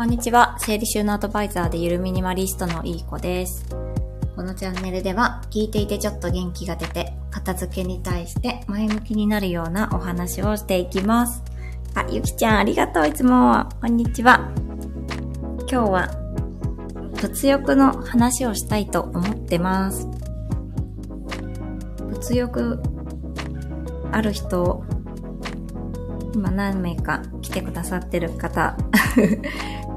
[0.00, 0.56] こんにちは。
[0.58, 3.66] 整理収納アドバイザーでゆるミニマリストのいい子です。
[4.34, 11.42] このチャンネルでは聞いていてちょっと元気が出て、片付けに対して前向きになるようなお話をしていきます。
[11.94, 13.68] あ、ゆきちゃんありがとう、いつも。
[13.78, 14.50] こんにちは。
[15.70, 16.08] 今日は
[17.20, 20.08] 物欲の話をしたいと思ってます。
[22.08, 22.82] 物欲
[24.12, 24.82] ある人、
[26.32, 28.78] 今何名か来てくださってる方、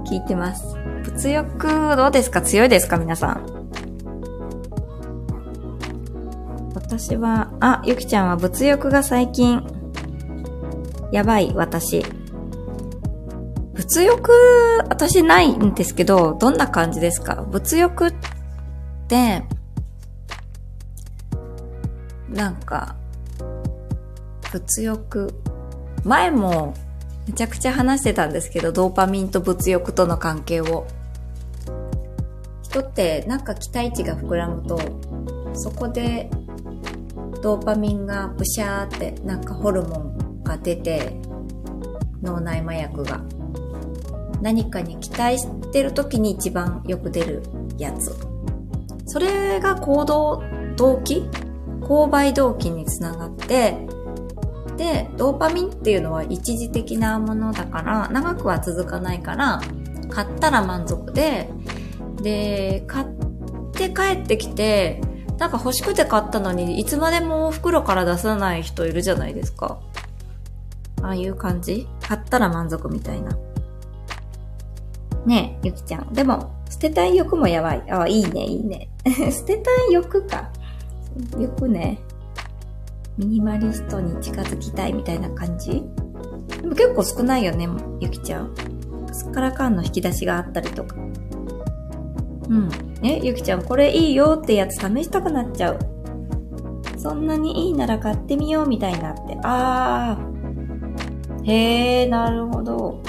[0.06, 0.76] 聞いてます。
[1.04, 2.42] 物欲どうですか？
[2.42, 2.98] 強いですか？
[2.98, 3.64] 皆さん。
[6.76, 9.66] 私は、あ、ゆきちゃんは物欲が最近、
[11.12, 12.06] やばい、私。
[13.74, 14.32] 物欲、
[14.90, 17.44] 私ないんですけど、どんな感じですか？
[17.50, 18.14] 物欲っ
[19.08, 19.44] て、
[22.30, 22.96] なんか、
[24.52, 25.34] 物欲、
[26.04, 26.74] 前も
[27.28, 30.86] めちゃくちゃ話してたんですけど、ドーパミンと物欲との関係を。
[32.64, 34.80] 人ってなんか期待値が膨らむと、
[35.54, 36.30] そこで
[37.42, 41.20] ドーパミンがブシャーってなんかホルモンが出て、
[42.22, 43.22] 脳内麻薬が。
[44.42, 47.44] 何かに期待してる時に一番よく出る
[47.78, 48.14] やつ。
[49.06, 50.44] それが行動
[50.76, 51.30] 動機？
[51.82, 53.88] 購買動機につながって、
[54.78, 59.62] で、ドーパミンっていうのは一時的なものだから、長くは続かないから、
[60.10, 61.50] 買ったら満足で、
[62.22, 63.08] で、買っ
[63.74, 65.02] て帰ってきて、
[65.38, 69.80] なんか欲しくて買ったのに、いつまでも袋から出さない人いるじゃないですか。
[71.02, 71.88] ああいう感じ？
[72.02, 73.38] 買ったら満足みたいな。
[75.26, 76.14] ねえ、ゆきちゃん。
[76.14, 77.92] でも、捨てたい欲もやばい。
[77.92, 78.90] あ、いいね、いいね。
[79.32, 80.50] 捨てたい欲か。
[81.38, 82.00] 欲ね。
[83.18, 85.84] ミニマリストに近づきたいみたいな感じ？
[86.62, 87.68] でも結構少ないよね、
[88.00, 88.56] ゆきちゃん。
[89.12, 90.96] すっからかんの引き出しがあったりとか。
[90.96, 92.70] うん。
[93.04, 95.80] え、ゆきちゃん、これいいよってやつ試したくなっちゃう。
[96.98, 99.38] そんなにいいなら買ってみようみたいなって。
[99.44, 101.52] あー。
[101.52, 103.04] へー、なるほど。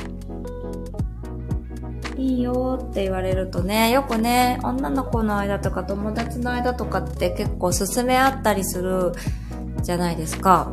[2.17, 9.13] いいよって言われるとね、よくね、女の子の間とか友達の間とかって結構勧め合ったりする
[9.85, 10.73] じゃないですか。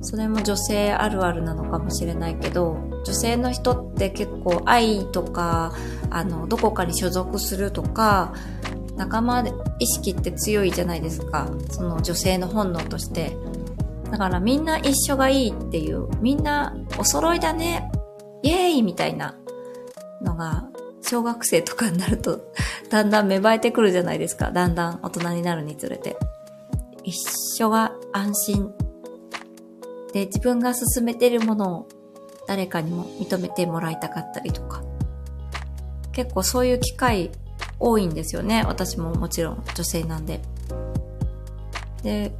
[0.00, 5.72] それも女性あるあるなのかもしれないけど、女性の人って結構愛とか、
[6.10, 8.32] あの、どこかに所属するとか、
[8.96, 9.44] 仲間
[9.78, 11.48] 意識って強いじゃないですか。
[11.70, 13.36] その女性の本能として。
[14.10, 17.90] だからみんな一緒がいいっていう、みんなお揃いだね、
[18.42, 19.36] イエーイみたいな
[20.20, 20.64] のが、
[21.00, 22.40] 小学生とかになると、
[22.90, 24.50] だんだん芽生えてくるじゃないですか。
[24.50, 26.16] だんだん大人になるにつれて。
[27.04, 28.72] 一緒が安心。
[30.12, 31.88] で、自分が進めてるものを
[32.46, 34.82] 誰かにも認めてもらいたかったりとか。
[36.12, 37.30] 結構そういう機会
[37.80, 38.62] 多いんですよね。
[38.66, 40.40] 私ももちろん女性なんで。
[42.02, 42.34] で、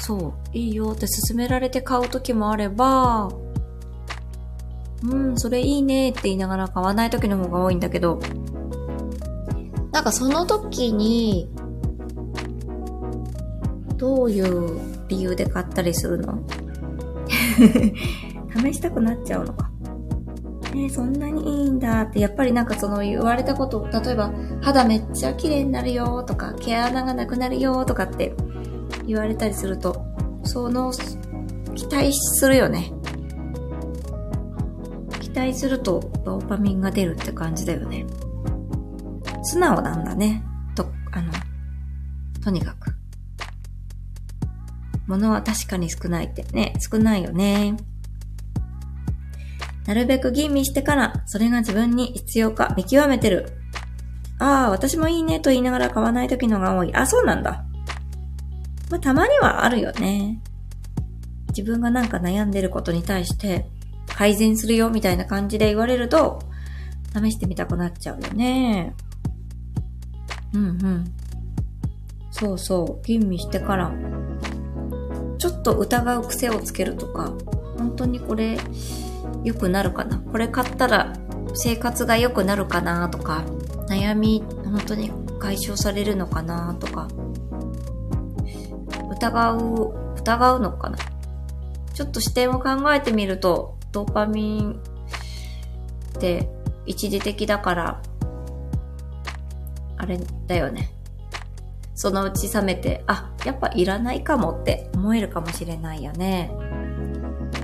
[0.00, 3.30] そう、いいよって勧められて買う時もあれば、
[5.02, 8.18] うん、それいいねって言いながら買わない時の方が多いんだけど、
[9.92, 11.48] なんかその時に、
[13.96, 16.38] どういう理由で買ったりするの？
[18.56, 19.70] 試したくなっちゃうのか。
[20.74, 28.34] えそんなにいいんだって、やっぱりなんかその言われたこと、例えば肌めっちゃ綺麗になるよとか、毛穴がなくなるよとかって
[29.06, 30.04] 言われたりすると、
[30.44, 30.92] その、
[31.74, 32.92] 期待するよね。
[35.20, 38.06] 期待するとドーパミンが出るって感じだよね。
[39.42, 40.42] 素直なんだね。
[40.74, 41.32] と、あの、
[42.42, 42.94] とにかく。
[45.06, 47.76] 物は確かに少ないってね、少ないよね。
[49.86, 53.52] なるべく吟味してから、それが自分に必要か見極めてる。
[54.38, 56.94] ああ、私もいいねと言いながら買わない時のが多い。
[56.94, 57.64] あ、そうなんだ。
[58.90, 60.40] まあ、たまにはあるよね。
[61.48, 63.66] 自分がなんか悩んでることに対して、
[64.06, 66.40] 改善するよみたいな感じで言われると、
[67.14, 68.94] 試してみたくなっちゃうよね。
[70.52, 71.04] うんうん。
[72.30, 73.92] そうそう、吟味してから、
[75.38, 77.32] ちょっと疑う癖をつけるとか、
[77.78, 78.58] 本当にこれ
[79.44, 81.12] 良くなるかなこれ買ったら
[81.54, 83.44] 生活が良くなるかなとか、
[83.88, 87.08] 悩み本当に解消されるのかなとか、
[89.10, 90.98] 疑う、疑うのかな
[91.94, 94.80] ちょっと視点を考えてみると、ドーパミン
[96.16, 96.50] って
[96.84, 98.02] 一時的だから、
[99.96, 100.92] あれだよね。
[101.94, 106.50] そのうち冷めて、あ、やっぱいらないかもって思えるかもしれないよね。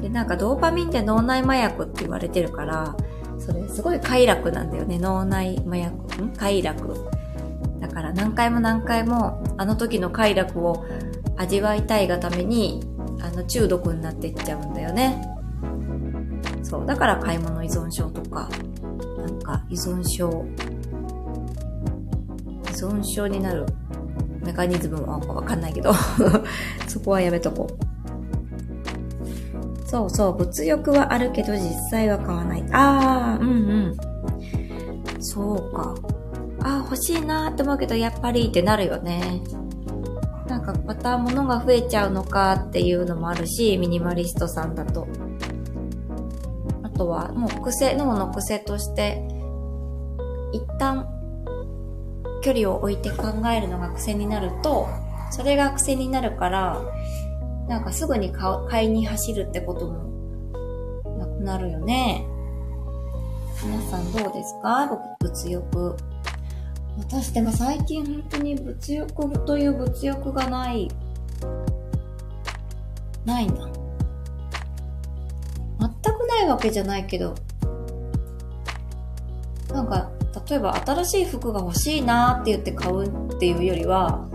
[0.00, 2.96] で、なんかドーパミンって脳内麻薬って言われてるから、
[3.38, 4.98] それすごい快楽なんだよね。
[5.00, 6.22] 脳内麻薬。
[6.22, 6.32] ん？
[6.36, 7.10] 快楽。
[7.80, 10.86] だから何回も何回もあの時の快楽を
[11.36, 12.80] 味わいたいがために
[13.20, 15.20] あの中毒になっていっちゃうんだよね。
[16.62, 16.86] そう。
[16.86, 18.48] だから買い物依存症とか、
[19.18, 20.46] なんか依存症、
[22.62, 23.66] 依存症になる
[24.42, 25.92] メカニズムはわかんないけど
[26.88, 27.92] そこはやめとこう。
[29.92, 31.60] そうそう、物欲はあるけど実
[31.90, 32.64] 際は買わない。
[32.72, 33.52] あー、うんう
[33.90, 33.96] ん。
[35.20, 35.94] そうか。
[36.60, 39.42] あー、欲しいなーって思うけど、やっぱりってなるよね。
[40.46, 45.06] なんかまた物が増えちゃうのかっていうのもあるし、ミニマリストさんだと。
[46.82, 49.28] あとは、もう癖、脳の癖として、
[50.52, 51.06] 一旦
[52.42, 54.88] 距離を置いて考えるのが癖になると、
[55.30, 56.82] それが癖になるから、
[57.68, 62.26] なんかすぐに買いに走るってこともなくなるよね。
[63.64, 64.90] 皆さんどうですか？
[65.20, 65.96] 物欲。
[66.98, 70.90] 私でも最近本当に物欲という物欲がない。
[73.24, 73.70] ないな。
[75.78, 77.34] 全くないわけじゃないけど、
[79.72, 80.10] なんか
[80.48, 84.26] 例えば新しい服が欲しいなって言って買うっていうよりは、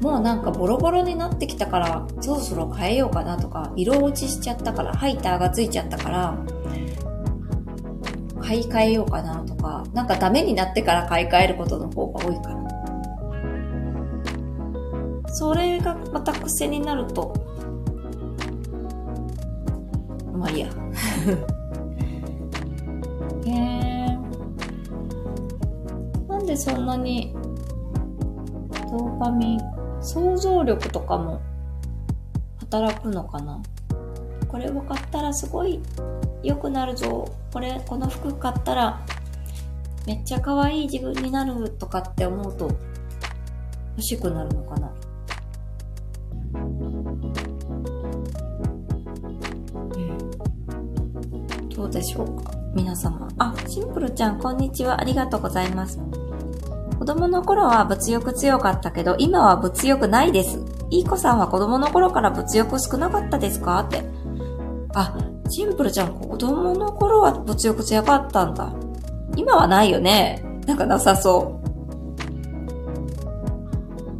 [0.00, 6.36] もうなんかボロボロになってきたから、そろそろ変えようかなとか、色落ちしちゃったから、ハイターがついちゃったから、
[8.40, 12.56] 買い替えようかなとか、なんかダメになってから買い替えることの方が多いから。
[15.34, 17.32] それがまた癖になると、
[20.34, 20.66] まあいいや。
[23.46, 23.50] へ
[23.88, 23.91] え。
[26.52, 29.60] でそんなにドーパミン、
[30.02, 31.40] 想像力とかも
[32.60, 33.62] 働くのかな？
[34.48, 35.80] これを買ったらすごい
[36.42, 37.26] 良くなるぞ。
[37.54, 39.00] これ、この服買ったら
[40.06, 42.70] めっちゃ可愛い自分になるとかって思うと
[43.96, 44.92] 欲しくなるのかな？
[51.74, 52.52] どうでしょうか？
[52.74, 53.26] 皆様。
[53.38, 55.00] あ、シンプルちゃん、こんにちは。
[55.00, 55.98] ありがとうございます。
[57.02, 60.60] 子供の頃は物欲強かったけど、今は物欲ないです。
[60.88, 63.80] いい子さんは子供の頃から物欲少なかったですか？
[63.80, 64.04] って。
[64.94, 65.18] あ、
[65.50, 68.72] シンプルちゃん、子供の頃は物欲強かったんだ。
[69.36, 70.44] 今はないよね。
[70.64, 71.60] なんかなさそ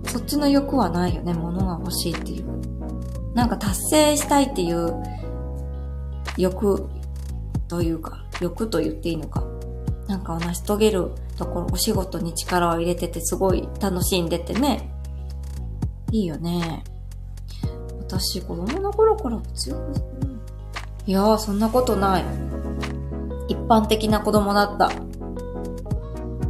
[0.04, 0.08] う。
[0.08, 1.34] そっちの欲はないよね。
[1.34, 2.46] 物が欲しいっていう。
[3.32, 5.00] なんか達成したいっていう
[6.36, 6.88] 欲
[7.68, 9.44] というか、欲と言っていいのか。
[10.08, 11.12] なんかを成し遂げる
[11.42, 14.88] ところ、お仕事に力を入れててすごい楽しんでてね。
[16.10, 16.84] いいよね。
[18.00, 19.94] 私、子供の頃から強く、
[21.06, 22.24] いやー、そんなことない。
[23.48, 24.90] 一般的な子供だった。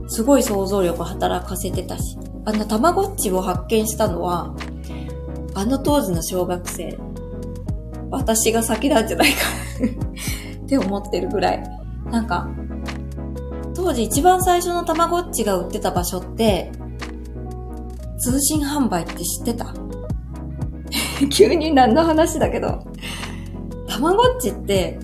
[0.09, 2.19] すごい想像力働かせてたし。
[2.45, 4.55] あの、たまごっちを発見したのは、
[5.55, 6.99] あの当時の小学生、
[8.11, 9.39] 私が先なんじゃないか
[10.65, 11.63] って思ってるぐらい。
[12.11, 12.49] なんか、
[13.83, 16.71] 当時一番最初のたまごっちが売ってた場所って、
[18.21, 19.75] 通信販売って知ってた？
[21.31, 22.85] 急に何の話だけど、
[23.89, 25.01] たまごっちって、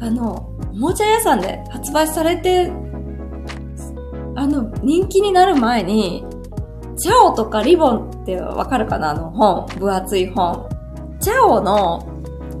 [0.00, 2.70] あの、おもちゃ屋さんで発売されて、
[4.36, 6.26] あの、人気になる前に、
[6.98, 9.10] チャオとかリボンってわかるかな？
[9.10, 10.68] あの本、分厚い本。
[11.20, 12.06] チャオの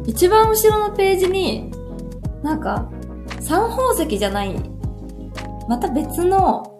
[0.06, 1.70] 一番後ろのページに、
[2.42, 2.88] なんか、
[3.40, 4.67] 三宝石じゃない
[5.68, 6.74] また別の、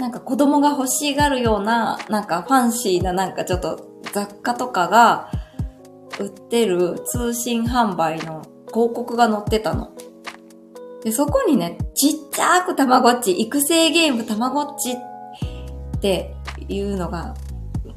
[0.00, 5.30] なんか子供が欲しがるような、なんかファンシーななんかちょっと雑貨とかが
[6.18, 9.92] 売ってる通信販売の広告が載ってたの。
[11.04, 16.34] で、そこにね、ちっちゃくたまごっち、育成ゲームたまごっちって
[16.68, 17.34] いうのが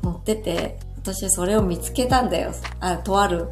[0.03, 2.51] 載ってて、私それを見つけたんだよ。
[2.81, 3.47] あ、とある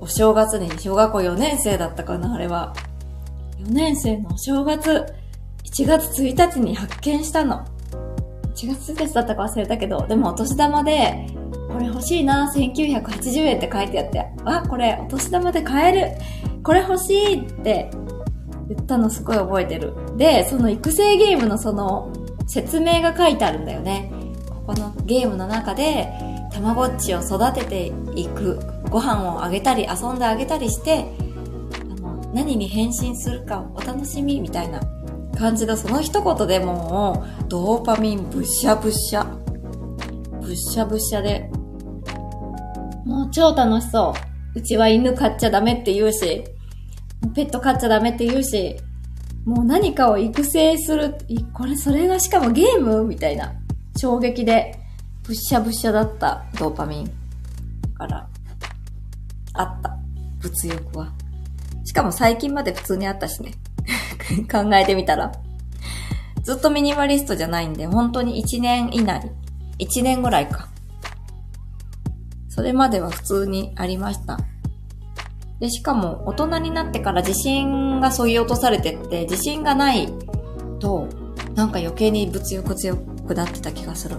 [0.00, 2.74] お正月に小学校4年生だったかな、あれは。
[3.60, 5.06] 4年生のお正月。
[5.72, 7.64] 1月1日に発見したの。
[8.54, 11.26] 1月1日だったか忘れたけど、でもお年玉で、
[11.68, 16.12] これ欲しいな、1980円って書いてあって、あ、これお年玉で買える。
[16.64, 17.90] これ欲しいって
[18.68, 19.94] 言ったのすごい覚えてる。
[20.16, 22.12] で、その育成ゲームのその
[22.46, 24.10] 説明が書いてあるんだよね。
[24.48, 26.12] ここのゲームの中で、
[26.52, 28.58] たまごっちを育てていく、
[28.90, 31.04] ご飯をあげたり遊んであげたりして、
[31.92, 34.80] あの何に変身するかお楽しみみたいな
[35.38, 35.76] 感じだ。
[35.76, 39.24] その一言でもう、ドーパミンブッシャブッシャ。
[40.40, 41.50] ブッシャブッシャで。
[43.04, 44.14] もう超楽しそ
[44.54, 44.58] う。
[44.58, 46.44] うちは犬飼っちゃダメって言うし、
[47.34, 48.76] ペット飼っちゃダメって言うし、
[49.44, 51.14] もう何かを育成する、
[51.54, 53.04] これ、それがしかもゲーム？
[53.04, 53.54] みたいな
[53.96, 54.78] 衝撃で、
[55.22, 57.10] ぶっしゃぶっしゃだったドーパミン。
[57.94, 58.28] から、
[59.54, 59.96] あった。
[60.40, 61.12] 物欲は。
[61.84, 63.52] しかも最近まで普通にあったしね。
[64.50, 65.32] 考えてみたら。
[66.42, 69.30] ずっとミニマリストじゃないんで、本当に1年以内。
[69.78, 70.68] 1年ぐらいか。
[72.48, 74.38] それまでは普通にありました。
[75.60, 80.08] で、しかも大人になってから自信が削ぎ落とされてって、自信がない
[80.80, 81.08] と、
[81.54, 84.16] なんか余計に物欲強くなってた気がする。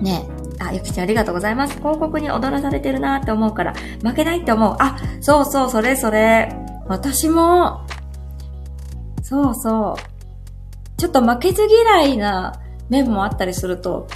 [0.00, 0.26] ね
[0.60, 0.64] え。
[0.64, 1.78] あ、ゆきちゃんありがとうございます。
[1.78, 4.76] 広告に踊らされてるなって思うから、負けないって思う。
[4.78, 6.52] あ、そうそう、それそれ。
[6.86, 7.86] 私も、
[9.28, 10.98] そうそう。
[10.98, 14.08] ちょっと負けず嫌いな面もあったりすると、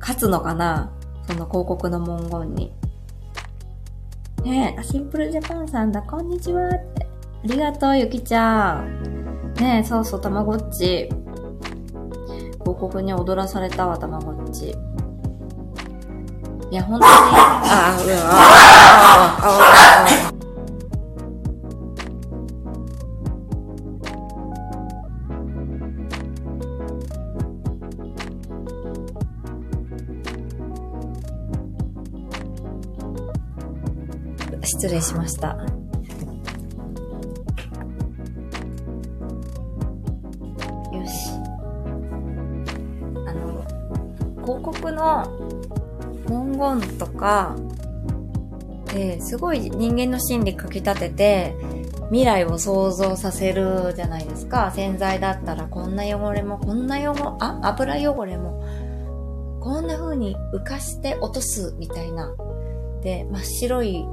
[0.00, 0.90] 勝つのかな
[1.26, 2.72] その広告の文言に。
[4.42, 7.06] ねえ、シンプルジャパンさんだ、こんにちはって。
[7.44, 9.52] ありがとう、ゆきちゃん。
[9.60, 11.10] ねえ、そうそう、たまごっち。
[12.60, 14.70] 広告に踊らされたわ、たまごっち。
[16.70, 19.66] いや、本当に、ああ、うわ、ああ、ああ、
[20.06, 20.39] ああ。
[34.80, 35.48] 失礼しました。
[35.48, 35.58] よ
[41.06, 41.32] し。
[43.26, 43.62] あの、
[44.42, 45.26] 広告の
[46.26, 47.54] 文言とか、
[48.86, 51.54] ですごい人間の心理かき立てて、
[52.08, 54.72] 未来を想像させるじゃないですか。
[54.74, 58.64] 洗剤だったらこんな汚れも、こんな汚れ、あ、油汚れも、
[59.60, 62.34] こんな風に浮かして落とすみたいな。
[63.02, 64.06] で、真っ白い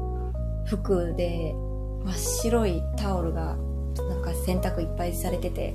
[0.67, 1.53] 服で
[2.05, 3.55] 真っ白いタオルが
[3.97, 5.73] なんか洗濯いっぱいされてて、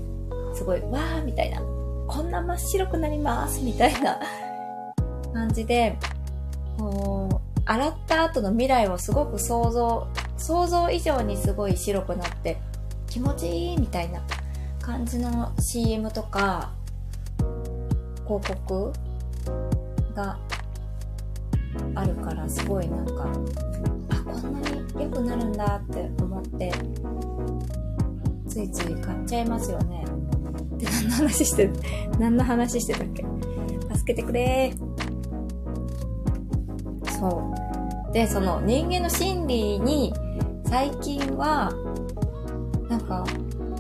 [0.55, 1.61] すごい、わーみたいな。
[2.07, 4.21] こんな真っ白くなりますみたいな
[5.33, 5.99] 感じで、
[6.79, 10.07] こう、洗った後の未来をすごく想像、
[10.37, 12.59] 想像以上にすごい白くなって
[13.07, 14.21] 気持ちいいみたいな
[14.81, 16.73] 感じの CM とか
[18.27, 18.93] 広告
[20.15, 20.39] が
[21.95, 23.29] あるからすごいなんか
[24.25, 26.73] こんなに良くなるんだって思って
[28.49, 30.05] ついつい買っちゃいますよね。
[30.79, 31.71] で何の話して
[32.19, 33.25] 何の話してたっけ？
[33.95, 34.75] 助けてくれ。
[37.19, 37.53] そ
[38.09, 38.13] う。
[38.13, 40.13] でその人間の心理に
[40.67, 41.73] 最近は
[42.89, 43.25] なんか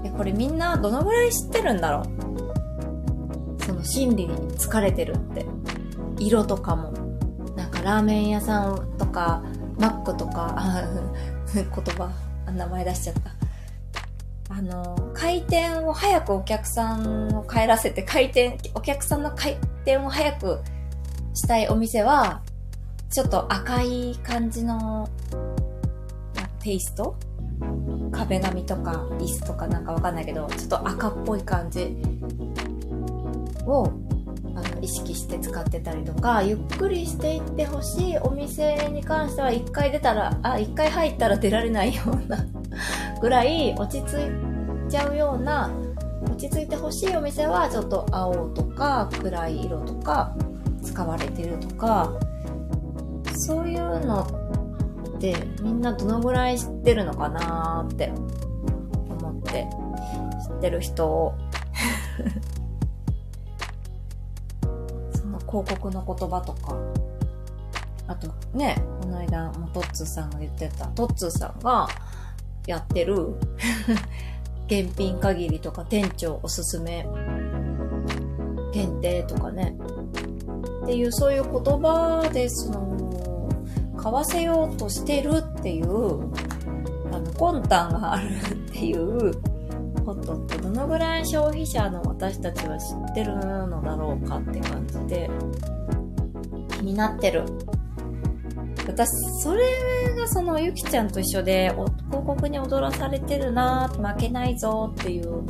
[0.05, 2.03] えこれみんなどのぐらい知ってるんだろ
[3.59, 3.65] う？
[3.65, 5.47] その心理に疲れてるって。
[6.19, 6.93] 色とかも。
[7.57, 9.43] なんかラーメン屋さんとか
[9.79, 10.55] マックとか、
[11.55, 12.11] 言葉、
[12.51, 14.55] 名前出しちゃった。
[14.55, 20.61] あの、回転を早くお客さんを帰らせて、回転、お客さんの回転を早く
[21.35, 22.43] したいお店は、
[23.11, 25.09] ちょっと赤い感じの
[26.61, 27.17] テイスト？
[28.13, 31.97] 壁紙とか椅子とかなんかわかんないけど、ちょっと赤っぽい感じ
[33.67, 33.91] を
[34.65, 42.45] あの意識して使ってたりとかゆっくりしていってほしいお店に関しては1回出たらあ1回入ったら出られないような
[43.21, 45.71] ぐらい落ち着いちゃうような
[46.25, 50.35] 落ち着いてほしいお店はちょっと青とか暗い色とか
[50.83, 52.13] 使われてるとか
[53.35, 54.27] そういうの
[55.17, 58.13] ってみんなどのぐらい知ってるのかなって
[59.09, 59.67] 思って
[60.49, 61.35] 知ってる人を。
[65.53, 66.75] 広告の言葉とか、
[68.07, 71.87] あとね、この間もトッツーさんが言ってた、トッツーさんが
[72.67, 73.35] やってる
[74.67, 77.07] 現品限りとか店長おすすめ。
[78.73, 79.77] 限定とかね。
[80.85, 83.49] っていう、そういう言葉で、その、
[83.99, 86.23] 買わせようとしてるっていう、
[87.13, 89.52] あの、魂胆があるっていう
[90.83, 95.31] のぐらい消費者の私たちは知ってるのだろうかって感じで
[96.71, 97.45] 気になってる。
[98.89, 99.09] 私、
[99.41, 99.63] それ
[100.17, 105.45] がそのゆきちゃんと一緒で広告に踊らされてるな負けないぞっていう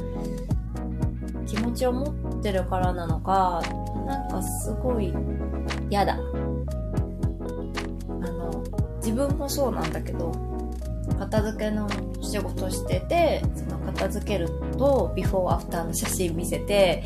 [1.47, 3.63] 気持ちを持ってるからなのか、
[4.07, 5.15] なんかすごい
[5.89, 6.13] 嫌だ。
[6.13, 6.19] あ
[8.29, 8.63] の、
[8.97, 10.31] 自分もそうなんだけど、
[11.19, 11.89] 片付けの
[12.21, 17.03] 仕事しててその片付けるとビフォーアフターの写真見せて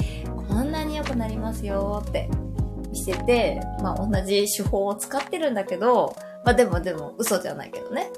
[0.49, 2.29] こんなに良くなりますよって
[2.91, 8.11] 見せて、まあ、同じ手法を使ってるんだけど、まあ、でもでも嘘じゃないけどね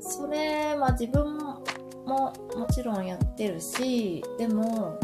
[0.00, 1.38] それ、まあ、自分
[2.06, 4.98] ももちろんやってるし、でも、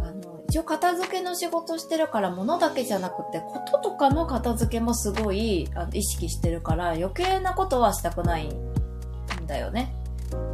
[0.00, 9.94] あの、一応片付けの仕事してるから物だけじゃなくて、こととかの片付けもすごいあの意識してるから余計なことはしたくないんだよね。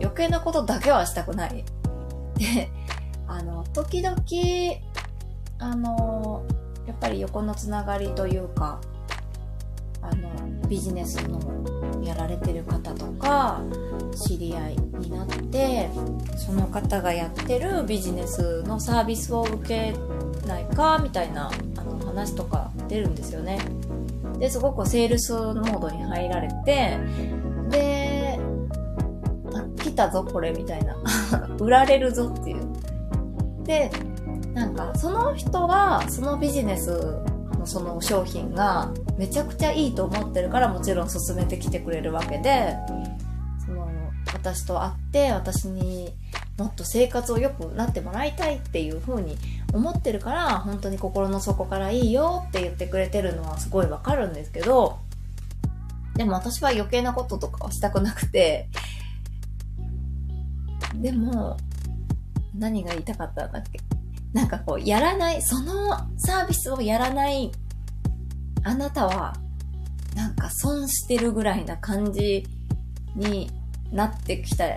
[0.01, 1.65] 余計なことだけはしたくない。
[2.37, 2.71] で、
[3.27, 4.17] あの、時々、
[5.59, 6.45] あの、
[6.87, 8.81] やっぱり横のつながりというか、
[10.03, 10.29] あの、
[10.69, 11.41] ビジネスの
[12.03, 13.61] やられてる方とか、
[14.15, 15.89] 知り合いになって、
[16.37, 19.95] その方がやってるビジネスのサービスを受け
[20.47, 23.59] ないか、みたいなあの話とか出るんですよね。
[24.39, 26.99] で、すごくセールスモードに入られて、
[27.71, 28.14] で、
[29.95, 30.97] たぞ、これ、みたいな。
[31.59, 32.67] 売られるぞっていう。
[33.65, 33.91] で、
[34.53, 36.91] なんか、その人は、そのビジネス
[37.59, 42.77] のその商品がめちゃくちゃいいと思ってるからもちろん進めてきてくれるわけで、
[43.65, 43.89] その、
[44.33, 46.13] 私と会って私に
[46.59, 49.37] もっと生活を良くなってもらいたいっていう風に
[49.73, 54.99] 思ってるから、本当に心の底からいいよって言ってくれてるのはすごいわかるんですけど、
[56.15, 58.69] でも私は余計なこととかはしたくなくて、
[61.05, 61.59] でも、
[62.57, 63.79] 何が言いたかったんだっけ？
[64.33, 67.53] なんかこう、やらない、そのサービスをやらない
[68.63, 69.37] あなたは、
[70.17, 72.47] なんか損してるぐらいな感じ
[73.15, 73.51] に
[73.93, 74.77] なってきた、な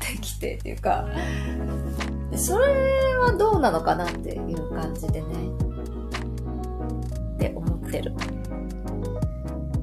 [0.00, 1.08] てきてっていうか、
[2.36, 5.26] それはどうなのかなっていう感じでね、
[7.34, 8.14] って思ってる。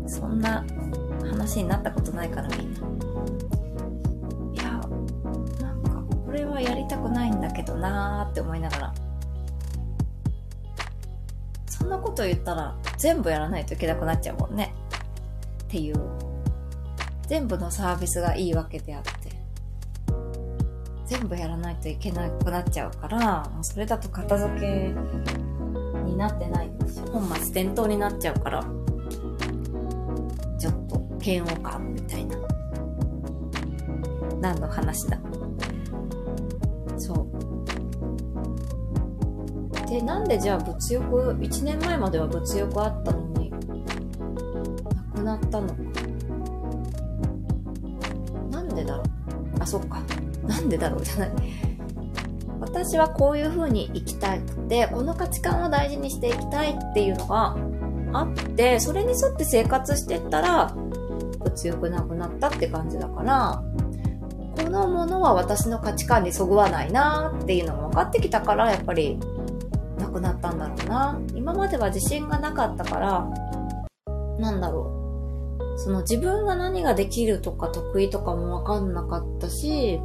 [0.08, 0.66] そんな
[1.30, 2.80] 話になったことないからみんな。
[6.33, 8.93] れはやりたくないんだけどなーって思いながら。
[11.67, 14.74] そんなこと言ったら全部やらないといけなくなっちゃうもんね。
[15.63, 15.96] っていう。
[17.27, 19.11] 全部のサービスがいいわけであって。
[21.05, 24.93] 全部やらないといけなくなっちゃうから、もうそれだと片付け
[26.05, 28.63] になってないし、本末転倒になっちゃうから、
[30.57, 32.37] ちょっと嫌悪感みたいな。
[34.41, 35.19] 何の話だ？
[39.94, 43.58] で、なんでじゃあ物欲、1年前までは物欲あったのに、な
[45.14, 45.75] くなったのか。
[48.50, 49.06] なんでだろう。
[49.60, 50.01] あ、そっか。
[50.48, 51.32] なんでだろうじゃない。
[52.60, 57.56] 私はこういう風に生きたくて、この価値観を大事にしていきたいっていうのが
[58.14, 60.74] あって、それに沿って生活してったら、
[61.38, 63.64] 物欲なくなったって感じだから、
[64.58, 69.20] このものは私の価値観にそぐわないなっていうのが分かってきたから、やっぱり
[70.14, 71.20] くなったんだろうな。
[71.36, 73.28] 今までは自信がなかったから、
[74.40, 75.00] なんだろ
[75.60, 75.80] う。
[75.80, 80.00] その自分が何ができるとか得意とかもわかんなかったし、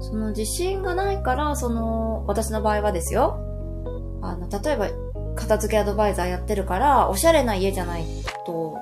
[0.00, 3.38] その自信がないから、その、私の場合はですよ。
[4.20, 4.88] あの、例えば、
[5.36, 8.04] 片付けアドバイザーやってるから、おしゃれな家じゃない
[8.44, 8.76] と、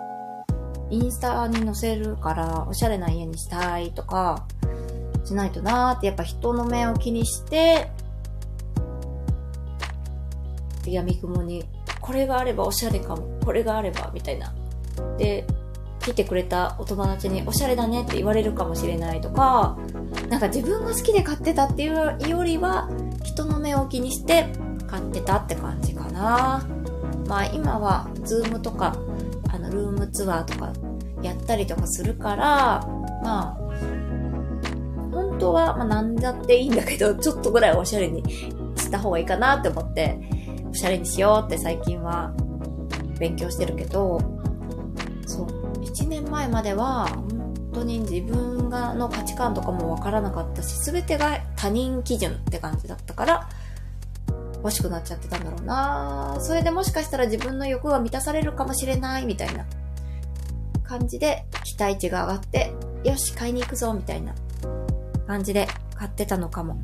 [0.88, 4.46] インスタに載せるから、おしゃれな家にしたいとか、
[5.24, 7.90] しないとなーって、やっぱ人の目を気にして、
[10.92, 11.64] 闇雲に、
[12.00, 14.54] これがあればおしゃれかも、これがあれば、みたいな。
[15.18, 15.46] で、
[16.00, 19.76] 来てくれたお友達におしゃれだねって言われるかもしれないとか、
[20.28, 22.88] なんか自分が好きで買ってたっていうよりは、
[23.22, 24.46] 人の目を気にして
[24.88, 26.66] 買ってたって感じかな。
[27.28, 28.96] まあ今は、ズームとか、
[29.52, 30.72] あの、ルームツアーとか
[31.22, 32.86] やったりとかするから、
[33.22, 33.58] まあ、
[35.12, 38.22] 本当は、まあ何だっていいんだけど、ちょっとぐらいおしゃれに
[38.76, 40.18] した方がいいかなって思って、
[40.70, 42.32] おしゃれにしようって最近は
[43.18, 44.20] 勉強してるけど、
[45.26, 45.46] そう、
[45.80, 53.48] 1年前までは本当に自分がの価値観とかもわからなかったし、全てが他人基準って感じだったから、
[54.62, 59.64] 欲しくなっちゃってたんだろうなそれでもしかしたら自分の欲が満たされるかもしれないみたいな
[60.84, 62.72] 感じで期待値が上がって、
[63.04, 64.34] よし、買いに行くぞみたいな
[65.26, 66.78] 感じで買ってたのかも。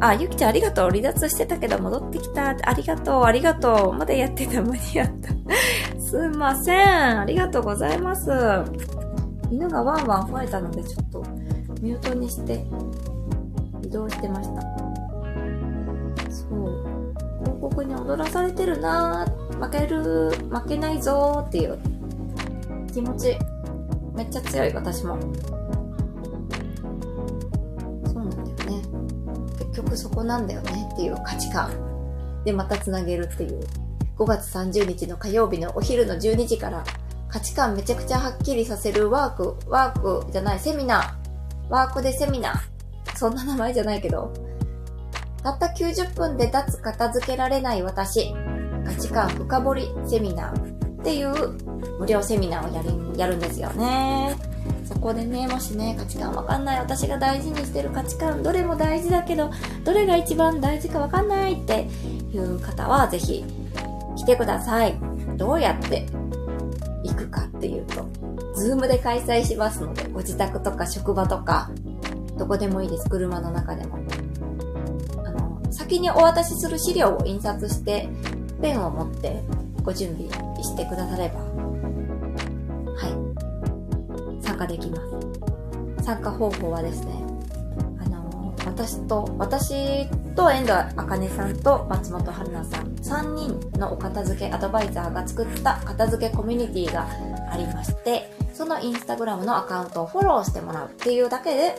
[0.00, 0.90] あ、ゆきちゃんありがとう。
[0.90, 2.50] 離脱してたけど戻ってきた。
[2.50, 3.92] ありがとう、ありがとう。
[3.94, 5.30] まだやってた、間に合った。
[6.00, 7.20] すいません。
[7.20, 8.30] ありがとうございます。
[9.50, 11.24] 犬がワンワン吠えたので、ちょっと
[11.80, 12.64] ミュートにして
[13.82, 14.62] 移動してました。
[16.30, 17.14] そう。
[17.40, 19.26] 広告に踊らされてるな。
[19.60, 21.78] 負ける、負けないぞーっていう
[22.92, 23.36] 気持ち。
[24.14, 25.18] めっちゃ強い、私も。
[29.82, 31.70] 局そこなんだよねっていう価値観。
[32.44, 33.60] でまたつなげるっていう。
[34.18, 36.82] 5月30日の火曜日のお昼の12時から
[37.28, 41.14] 価値観めちゃくちゃはっきりさせるワーク、ワークじゃない、セミナー、
[41.70, 44.32] ワークでセミナー、そんな名前じゃないけど、
[45.42, 48.34] たった90分で脱片付けられない私、
[48.84, 51.52] 価値観深掘りセミナーっていう
[52.00, 54.36] 無料セミナーをやるやるんですよね。
[54.98, 59.48] そこでね、もしね、価値観わかんない、私が大事にしてる価値観、どれも大事だけど、
[59.84, 61.86] どれが一番大事かわかんないって
[62.32, 63.44] いう方は、ぜひ
[64.16, 64.98] 来てください。
[65.36, 66.04] どうやって
[67.04, 68.08] 行くかっていうと、
[68.56, 71.70] ズームで開催しますので、ご自宅とか職場とか、
[72.36, 73.08] どこでもいいです。
[73.08, 74.00] 車の中でも。
[75.24, 78.08] あの、先にお渡しする資料を印刷して、
[78.60, 79.44] ペンを持って
[79.84, 80.28] ご準備
[80.60, 81.47] してくだされば、
[84.58, 84.98] 参加できま
[85.98, 86.04] す。
[86.04, 87.22] 参加方法はですね、
[88.00, 97.06] あの、私と、私と遠藤茜さんと松本春菜さん、3人のお片付けアドバイザーが作った片付けコミュニティが
[97.52, 101.76] ありまして、そのインスタグラムのアカウントをフォローしてもらうっていうだけで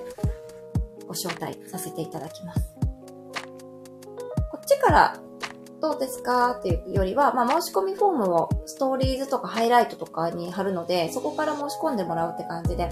[1.06, 2.62] ご招待させていただきます。
[4.52, 5.20] こっちから
[5.82, 6.52] どうですか？
[6.52, 12.90] っていうよりは、まあ、申し込みフォームをストーリーズとかハイライトとかに貼るので、そこから申し込んでもらうって感じで、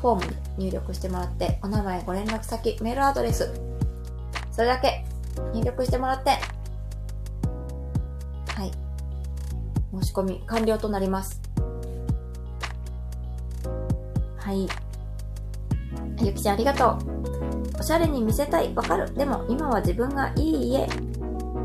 [0.00, 3.52] フォームに入力してもらって、お名前、ご連絡先、メールアドレス、
[4.52, 5.04] それだけ
[5.52, 6.30] 入力してもらって、
[8.54, 8.70] はい。
[10.00, 11.40] 申し込み完了となります。
[14.36, 14.68] はい。
[16.22, 16.98] ゆきちゃんありがとう。
[17.80, 18.72] おしゃれに見せたい。
[18.74, 19.12] わかる。
[19.14, 20.86] でも今は自分がいい家、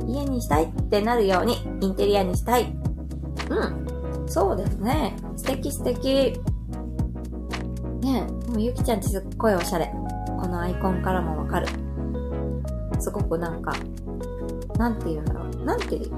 [0.08, 2.74] 家にしたいってなるようにインテリアにしたい。
[3.50, 4.28] うん。
[4.28, 5.16] そうですね。
[5.36, 6.40] 素敵素敵。
[8.02, 9.92] ねもうゆきちゃんってすっごいおしゃれ。
[10.28, 11.68] このアイコンからもわかる。
[13.00, 13.74] すごくなんか、
[14.78, 15.66] なんて言うんだろう。
[15.66, 16.12] なんていう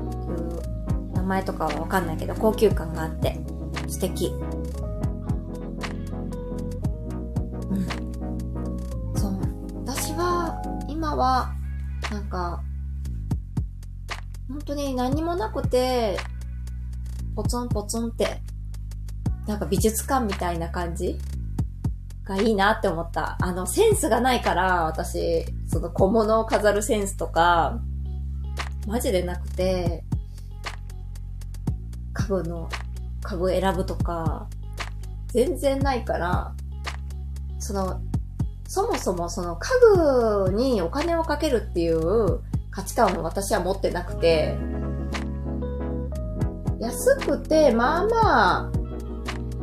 [1.13, 3.39] 名前とかはわかんないけど、高級感があって、
[3.87, 4.27] 素敵。
[7.69, 7.87] うん。
[9.15, 9.39] そう。
[9.85, 11.53] 私は、今は、
[12.11, 12.56] なんか、
[14.77, 16.17] に何もなくて、
[17.35, 18.41] ポツンポツンって、
[19.47, 21.17] なんか美術館みたいな感じ
[22.23, 23.37] がいいなって思った。
[23.41, 27.79] あの、センスがないから、私、その小物を飾るセンスとか、
[28.85, 30.03] マジでなくて、
[32.13, 32.69] 家具の、
[33.23, 34.47] 家具選ぶとか、
[35.27, 36.53] 全然ないから、
[37.59, 37.99] その、
[38.67, 39.69] そもそもその家
[40.45, 42.41] 具にお金をかけるっていう
[42.77, 44.55] 価値観を私は持ってなくて、
[46.79, 48.71] 安くて、まあまあ、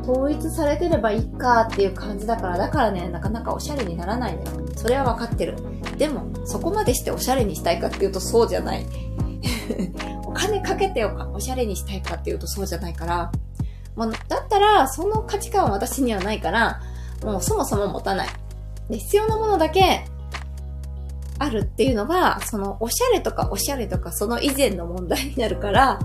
[0.03, 4.66] 統一されてればいいかっていう感じだから、だからね、なかなかおしゃれにならないのよ。
[4.74, 5.55] それはわかってる。
[5.96, 8.85] でも、そこまでしておしゃれにしたいかっていうとそうじゃない。
[10.27, 13.31] お金かけておしゃれにしたいかっていうとそうじゃないから、
[13.94, 16.81] もうだったら、その価値観は私にはないから、
[17.22, 18.29] もうそもそも持たない。
[18.90, 20.05] で、必要なものだけ
[21.38, 25.98] あるっていうのが、そのおしゃれとかおしゃれとかその以前の問題になるから、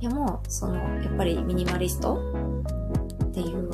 [0.00, 2.14] いやもう、その、やっぱりミニマリスト
[3.24, 3.70] っていう、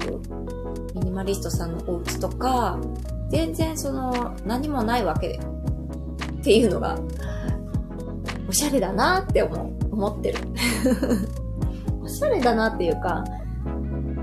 [0.94, 2.80] ミニマリストさんのお家とか、
[3.30, 5.38] 全然その、何もないわけで、っ
[6.42, 6.98] ていうのが、
[8.48, 10.38] おしゃれだなって思う、思ってる。
[12.02, 13.22] おしゃれだなっていうか、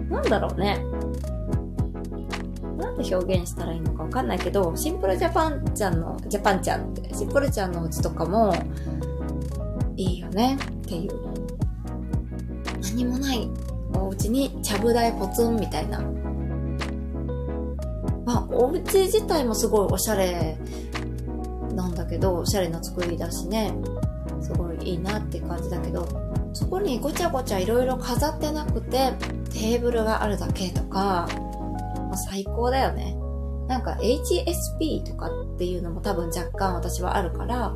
[0.10, 0.84] なんだろうね。
[2.84, 8.54] なんで表現したらいいのかわかんないけど、シンプルジャパンちゃんの、ジャパンちゃんって、シンプルちゃんのうちとかも、
[9.96, 11.12] いいよねっていう。
[12.82, 13.50] 何もない
[13.96, 16.02] お家にちゃぶ台ポツンみたいな。
[18.26, 20.58] まあ、お家自体もすごいおしゃれ
[21.76, 23.74] なんだけど、おしゃれな作りだしね、
[24.42, 26.08] すごいいいなって感じだけど、
[26.54, 29.14] そこにごちゃごちゃいろいろ飾ってなくて、
[29.52, 31.28] テーブルがあるだけとか、
[32.14, 33.18] もう最高だよね。
[33.68, 37.76] なんか HSP とかっていうのも多分若干私はあるから、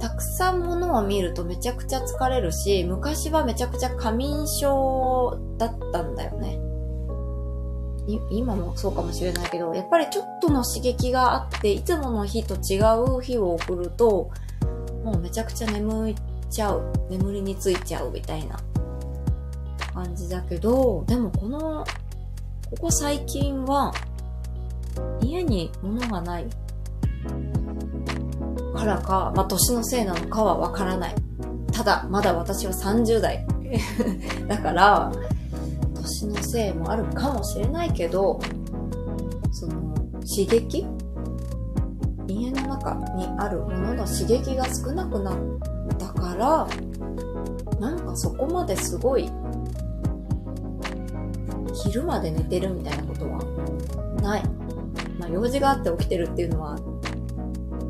[0.00, 6.58] たくさんものを見るとめちゃくちゃ疲れるし、昔はめちゃくちゃ過眠症だったんだよね。
[8.30, 12.80] 今もそうかもしれないけど、やっぱりちょっとの刺激があって、いつもの日と違
[13.18, 14.30] う日を送ると、
[15.04, 16.14] もうめちゃくちゃ眠い
[16.48, 16.90] ちゃう。
[17.10, 18.58] 眠りについちゃうみたいな
[19.92, 21.84] 感じだけど、でもこの
[22.70, 23.92] ここ最近は、
[25.20, 26.46] 家に物がない
[28.76, 31.14] からか、まあ、年のせいなのかはわからない。
[31.72, 33.44] ただ、まだ私は30代。
[34.46, 35.12] だから、
[35.94, 38.38] 年のせいもあるかもしれないけど、
[39.50, 40.86] その、刺激？
[42.28, 45.36] 家の中にあるものの刺激が少なくなっ
[45.98, 46.68] たから、
[47.80, 49.28] なんかそこまですごい
[51.84, 53.38] 昼まで寝てるみたいなことは
[54.22, 54.42] ない。
[55.18, 56.78] まあ用事があって起きてるっていうのは、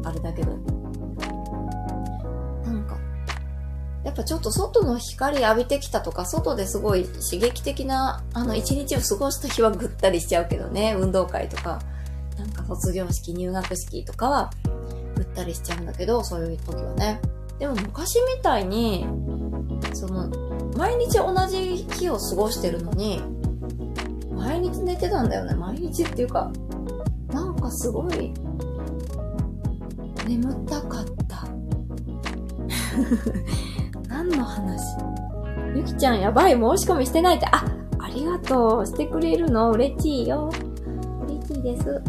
[0.05, 0.53] あれだけど。
[2.65, 2.97] なんか、
[4.05, 11.81] やっぱちょっと外の光浴びてきたとか、外ですごい刺激的な、あの一日を過ごした日はぐったりしちゃうけどね、運動会とか、
[12.39, 14.51] なんか卒業式、入学式とかは
[15.17, 17.21] ぐったりしちゃうんだけど、そういう時はね。
[17.59, 19.07] でも昔みたいに、
[19.93, 20.29] その、
[20.77, 23.23] 毎日同じ日を過ごしてるのに、
[24.41, 25.55] 毎日寝てたんだよね。
[25.55, 26.51] 毎日っていうか、
[27.29, 28.33] なんかすごい、
[30.27, 31.47] 眠たかった。
[34.09, 34.81] 何の話？
[35.77, 37.47] ゆきちゃんやばい、申し込みしてないって。
[37.53, 37.65] あ、
[37.99, 38.87] ありがとう。
[38.87, 39.73] してくれるの？
[39.73, 40.51] 嬉しいよ。
[41.27, 42.03] 嬉しいです。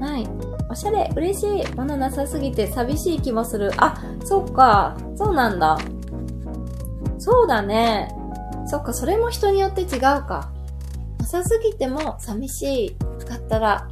[0.00, 0.28] はい。
[0.68, 1.74] おしゃれ、嬉しい。
[1.76, 3.70] ものなさすぎて寂しい気もする。
[3.76, 4.96] あ、そっか。
[5.14, 5.78] そうなんだ。
[7.18, 8.12] そうだね。
[8.66, 10.52] そっか、それも人によって違うか。
[11.28, 12.96] さすぎても寂し
[13.28, 13.86] かったら、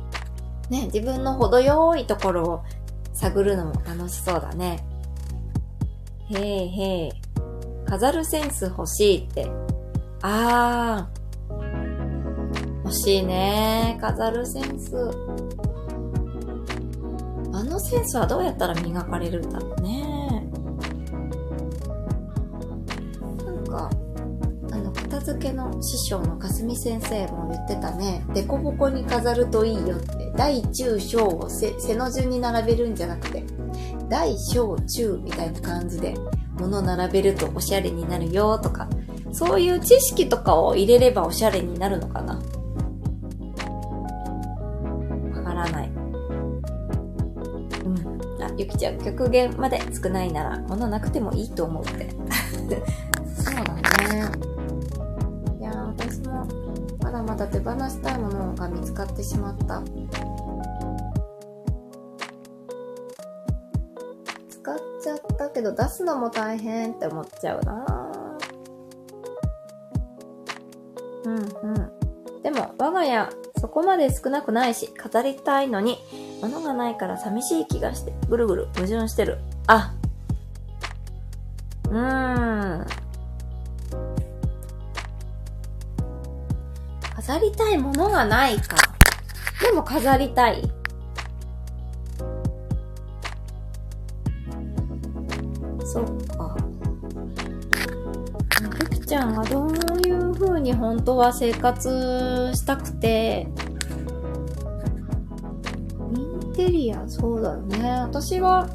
[0.70, 2.64] ね、自分の程よいところを
[3.12, 4.83] 探るのも楽しそうだね。
[6.31, 7.11] へえへえ。
[7.87, 9.51] 飾るセンス欲しいって。
[10.22, 12.85] あー。
[12.85, 13.99] 欲しいね。
[14.01, 14.96] 飾るセンス。
[17.53, 20.15] あのセンスはどうやったら磨かれるんだろうね。
[25.26, 28.24] 付けの師匠のかすみ先生も言ってたね。
[28.32, 30.32] デコボコに飾るといいよって。
[30.36, 33.42] 大中小を背の順に並べるんじゃなくて、
[34.08, 36.14] 大小中みたいな感じで
[36.60, 38.88] 物並べるとおしゃれになるよとか、
[39.32, 42.40] そういう知識とかを入れればおしゃれになるのかな
[45.34, 45.88] わからない。
[47.84, 48.42] うん。
[48.44, 52.10] あゆきちゃん極限まで少ないなら物なくてもいいと思うって
[53.34, 53.74] そうだ
[54.14, 54.55] ね
[57.37, 59.83] まだまだ手放したいものが見つかってしまった
[64.49, 68.11] 使っちゃったけど出すのも大変って思っちゃうな
[71.25, 75.99] うんうんでも我が家そこまで少なくないし飾りたいのに
[76.40, 79.38] 物がないから寂しい気がして、ぐるぐる矛盾してる。
[79.66, 79.94] あ、
[81.90, 83.05] うーん。
[87.26, 88.76] 飾りたいものがないか。
[89.60, 90.62] でも飾りたい。
[95.84, 96.04] そっ
[96.36, 96.56] か。
[98.92, 99.72] ゆきちゃんがどう
[100.06, 103.48] いう風に本当は生活したくて、
[106.14, 107.90] インテリア、そうだよね。
[108.02, 108.68] 私は、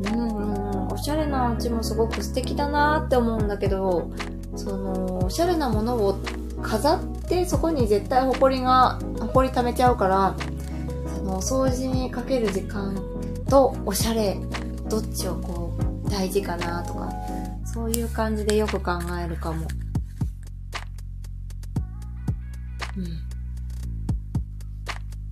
[0.00, 4.10] うん、おしゃれな家もすごく素敵だなって思うんだけど、
[4.56, 6.18] その、おしゃれなものを
[6.62, 10.36] 飾ってそこに絶対ホコリが、ホコリ溜めちゃうから、
[11.16, 12.94] その、掃除にかける時間
[13.48, 14.36] とおしゃれ、
[14.90, 15.72] どっちをこ
[16.04, 17.10] う、大事かなとか、
[17.64, 19.66] そういう感じでよく考えるかも。
[22.98, 23.18] うん。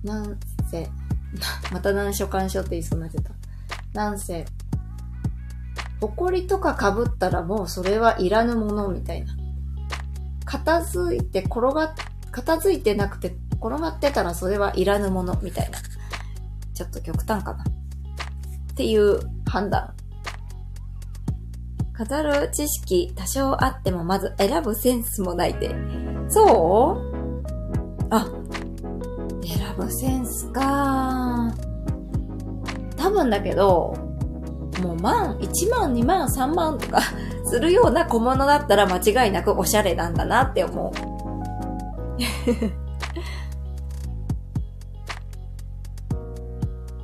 [0.03, 0.39] なん
[0.71, 0.89] せ、
[1.71, 3.31] また難所干渉って言いそうになっちゃった。
[3.93, 4.47] なんせ、
[5.99, 9.35] 埃とか被ったらもうそれはいらぬものみたいな。
[10.51, 11.95] 片付いて転がっ、
[12.29, 15.77] 片付いてなくて転がってたらそれはいらぬものみたいな。
[16.73, 17.63] ちょっと極端かな。
[17.63, 17.65] っ
[18.75, 19.93] ていう判断。
[21.93, 25.73] 飾る知識多少あってもまず選ぶセンスもないで。
[26.27, 27.37] そう？
[28.09, 28.27] あ、
[29.45, 31.53] 選ぶセンスか
[32.97, 33.93] 多分だけど、
[34.81, 36.99] もう万、1万、2万、3万とか
[37.51, 40.91] するような小物だったら間違いなくおしゃれなんだなって思う。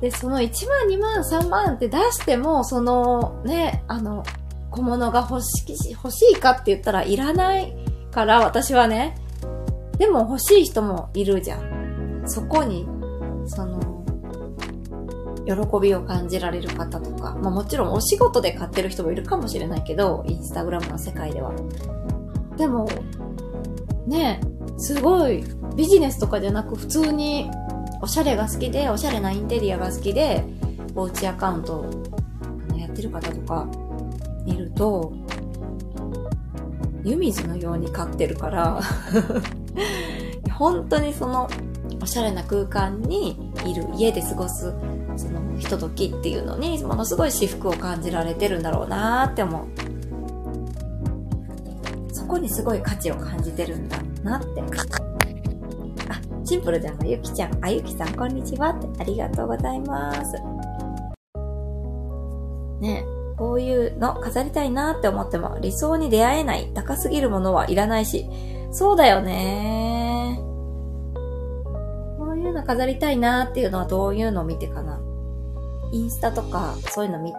[0.00, 4.24] で、その1万、2万、3万って出しても、そのね、あの、
[4.70, 7.74] 小物が欲し欲しいかって言ったらいらない
[8.10, 9.18] から私はね、
[9.98, 12.22] でも欲しい人もいるじゃん。
[12.24, 12.88] そこに、
[13.46, 13.87] その、
[15.48, 21.52] 喜びを感じられる方とか、まあもちろんお仕事で買ってる人もいるかもしれないけど、インスタグラムの世界では。
[22.56, 22.88] でも、
[24.06, 24.40] ね
[24.76, 27.50] すごいビジネスとかじゃなく普通に
[28.00, 30.44] おしゃれが好きで、おしゃれなインテリアが好きで、
[30.94, 31.86] おうちアカウント
[32.76, 33.66] やってる方とか
[34.44, 35.12] いると、
[37.04, 38.80] 湯水のように飼ってるから
[40.52, 41.48] 本当にその
[42.02, 44.72] おしゃれな空間にいる家で過ごす
[45.18, 49.66] そのひとときっていうのにものすごい至福を感じられてるんだろうなって思う
[52.12, 54.60] そこにすごい価値を感じてるんだなって。
[54.60, 57.64] あ、シンプルじゃんゆきちゃん。
[57.64, 58.88] あ、ゆきさん、こんにちはって。
[59.00, 60.32] ありがとうございます。
[62.80, 63.04] ね
[63.36, 68.28] こういうの飾りたいなって思っても理想に出会えない高すぎるものはいらないし、
[68.72, 70.38] そうだよね
[72.18, 75.00] こういうの飾りたいなっていうのはどういうのを見てかな
[75.92, 77.38] インスタとかそういうの見て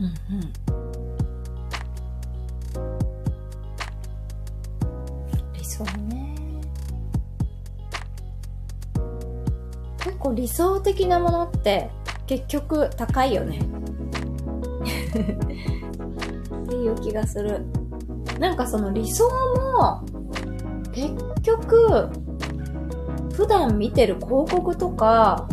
[0.00, 0.52] うんうん。
[5.54, 6.34] 理想ね。
[9.98, 11.90] 結構理想的なものって
[12.26, 13.60] 結局高いよね。
[15.12, 17.64] っていう気がする。
[18.40, 20.02] なんかその理想も
[20.92, 22.10] 結局
[23.32, 25.48] 普段見てる広告とか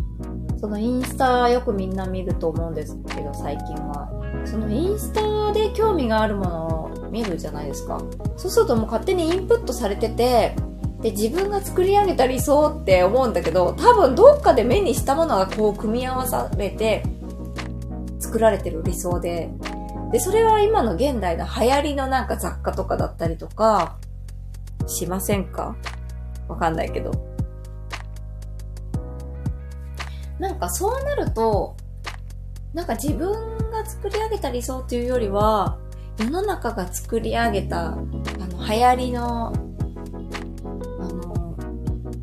[0.59, 4.09] そのインスタよくみんな見ると思うんですけど最近は。
[4.45, 8.01] そのインスタで興味があるものを見るじゃないですか。
[8.37, 10.55] そうするともう勝手にインプットされてて
[11.01, 17.03] で自分が作り上げた理想って思うんだけど多分どっかで目にしたものがこう組み合わされて
[18.19, 19.49] 作られてる理想で。
[20.11, 23.97] でそれは今の現代の流行りのなんか雑貨とかだったりとか
[24.87, 25.75] しませんか？
[26.47, 27.28] わかんないけど。
[30.39, 31.75] なんかそうなると
[32.73, 33.31] なんか自分
[33.71, 35.77] が作り上げた理想っていうよりは、
[36.17, 39.51] 世の中が作り上げた、あの、流行りの、あ
[41.07, 41.55] の、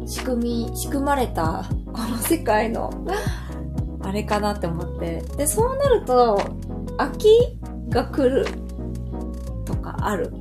[0.06, 2.92] 仕組み、仕組まれた、この世界の、
[4.02, 5.22] あれかなって思って。
[5.36, 6.40] で、そうなると、
[6.96, 7.28] 秋
[7.88, 8.46] が来る
[9.64, 10.32] とかある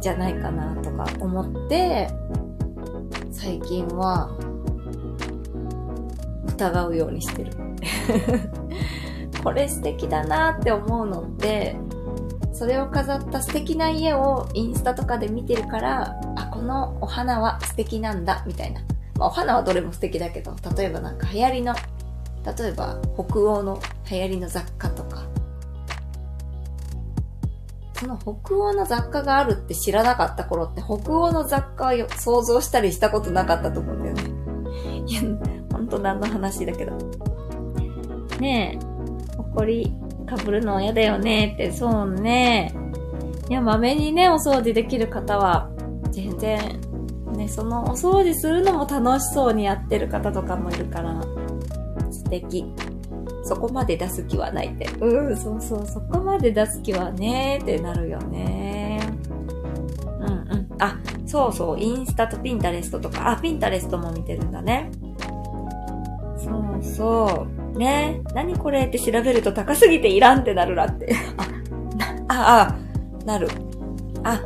[0.00, 2.08] じゃないかなとか思って、
[3.32, 4.30] 最近は
[6.54, 7.52] 疑うようにしてる。
[9.42, 11.76] これ素敵だなって思うのって、
[12.52, 18.80] それを飾った素敵な家をインスタとかで見てるから、あ、このお花は素敵なんだ、みたいな。
[19.18, 21.74] まあ、お花はどれも素敵だけど、例えばなんか流行りの、
[22.44, 25.24] 例えば北欧の流行りの雑貨とか、
[27.98, 34.22] その北欧の雑貨があるって知らなかった頃って北欧の雑貨を想像したりしたことなかったと思うんだよね。
[35.06, 35.22] いや、
[35.96, 36.96] と何の話だけど。
[38.40, 38.94] ねえ、
[39.54, 39.92] こり
[40.26, 42.74] かぶるの嫌だよねって、そうね。
[43.48, 45.70] いや、まめにね、お掃除できる方は、
[46.10, 46.80] 全然、
[47.36, 51.20] ね、そのお掃除するのも楽しそうにやってる方とかもいるから、
[52.10, 52.64] 素敵。
[53.44, 54.86] そこまで出す気はないって。
[55.00, 59.00] うん、そうそう、そこまで出す気はねってなるよね。
[60.20, 60.68] うんうん。
[60.78, 64.90] あ、そうそう、インスタとピンタレストとか、あ、ピンタレストも見てるんだね。
[66.44, 67.78] そうそう。
[67.78, 71.14] ね何これって調べると高すぎていらんってなるらって。
[72.28, 72.76] あ、あ、
[73.22, 73.48] あ、なる。
[74.22, 74.40] あ、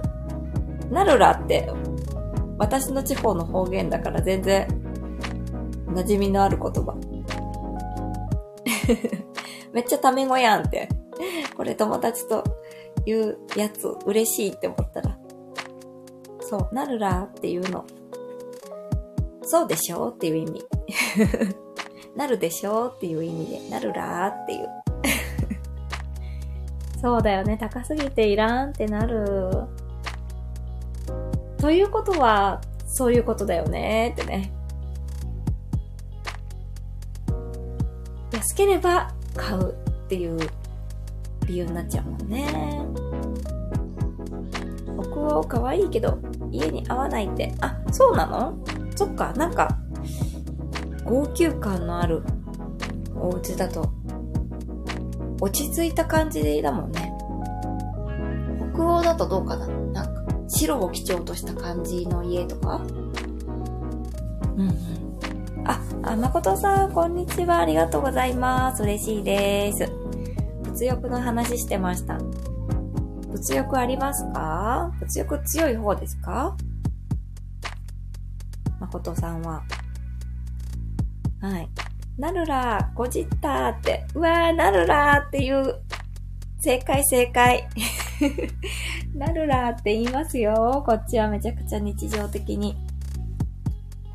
[0.91, 1.71] なるらって、
[2.59, 4.67] 私の地方の方言だから全然、
[5.89, 6.95] 馴染みのある言葉。
[9.73, 10.89] めっちゃタメ語やんって。
[11.57, 12.45] これ友達と
[13.05, 15.19] 言うやつ嬉しいって思ったら。
[16.41, 17.85] そう、なるらっていうの。
[19.43, 20.65] そうでしょっていう意味。
[22.19, 24.69] なるでしょっていう意味で、なるらーっていう。
[27.01, 27.57] そうだよね。
[27.57, 29.67] 高すぎていらんってなる。
[31.59, 34.51] ということは、そういうことだよねってね。
[38.33, 39.75] 安ければ買うっ
[40.09, 40.41] ていう
[41.47, 42.85] 理由になっちゃうもんね。
[44.97, 46.19] 僕は可愛いけど
[46.51, 47.55] 家に合わないって。
[47.61, 48.59] あ、そうなの？
[48.97, 49.69] そっか、なんか
[51.09, 52.23] 高級感のある
[53.17, 53.91] お家だと
[55.41, 57.11] 落ち着いた感じだもんね。
[58.75, 59.67] 北欧だとどうかな？
[59.67, 62.83] なんか白を基調とした感じの家とか？
[64.57, 65.65] うんうん。
[65.65, 67.61] あ、あ、誠さん、こんにちは。
[67.61, 68.83] ありがとうございます。
[68.83, 69.91] 嬉しいです。
[70.63, 72.19] 物欲の話してました。
[73.29, 74.93] 物欲ありますか？
[75.01, 76.55] 物欲強い方ですか？
[78.79, 79.63] 誠さんは。
[81.41, 81.69] はい。
[82.19, 85.81] なるら、ごじったーって、うわー、なるらーっていう、
[86.59, 87.69] 正解正解。
[89.15, 90.83] なるらーって言いますよ。
[90.85, 92.77] こっちはめちゃくちゃ日常的に。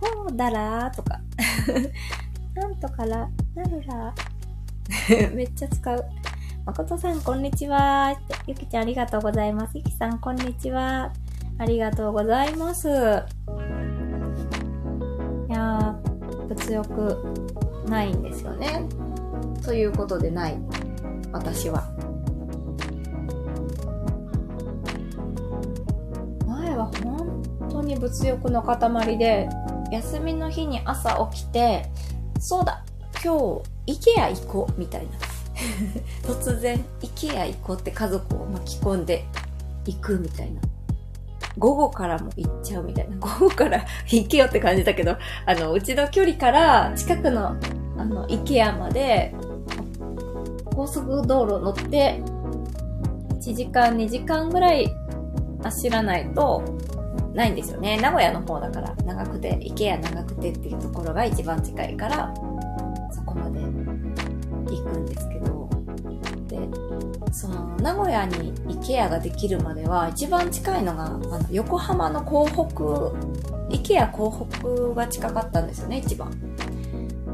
[0.01, 1.21] ほうだらーとか。
[2.55, 4.34] なんとから、なるらー。
[5.34, 6.05] めっちゃ使う。
[6.65, 8.13] 誠さん、こんにちは。
[8.47, 9.78] ゆきちゃん、ありがとうございます。
[9.78, 11.13] ゆきさん、こんにちは。
[11.57, 12.89] ありがとうございます。
[15.49, 15.95] いや
[16.54, 17.18] 物欲
[17.88, 18.88] ないんですよね。
[19.64, 20.58] ということでない、
[21.32, 21.89] 私は。
[26.47, 29.49] 前は本当に物欲の塊で、
[29.91, 31.89] 休みの日に朝起きて、
[32.39, 32.86] そうだ、
[33.24, 35.12] 今日、IKEA 行こう、みたいな。
[36.24, 39.26] 突然、IKEA 行こうって家族を巻き込んで
[39.86, 40.62] 行くみたいな。
[41.58, 43.18] 午後からも行っちゃうみたいな。
[43.18, 47.58] 午後から行けよって感じだけど、あの、うちの距離から近くの、
[47.97, 49.34] あの、イケアまで、
[50.76, 52.22] 高速道路乗って、
[53.39, 54.91] 1時間、2時間ぐらい
[55.62, 56.64] 走らないと、
[57.34, 57.97] ないんですよね。
[57.97, 62.34] 名古屋の方だから、長くて、イケア長くてっていうところが一番近いから、
[63.12, 65.43] そこまで行くんですけど、
[67.34, 72.47] その、名古屋にイケアができるまでは、一番近いのが、あの、横浜の港
[73.69, 76.31] 北、イケア港北が近かったんですよね、一番。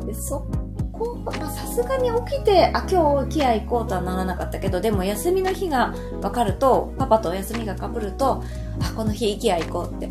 [0.05, 0.47] で、そ
[0.93, 8.41] こ、ま、さすがに起きて、あ、今日イケア行こうとはならなかったけど、でも休みの日が分かると、パパとお休みが被ると、
[8.81, 10.07] あ、この日イケア行こうって、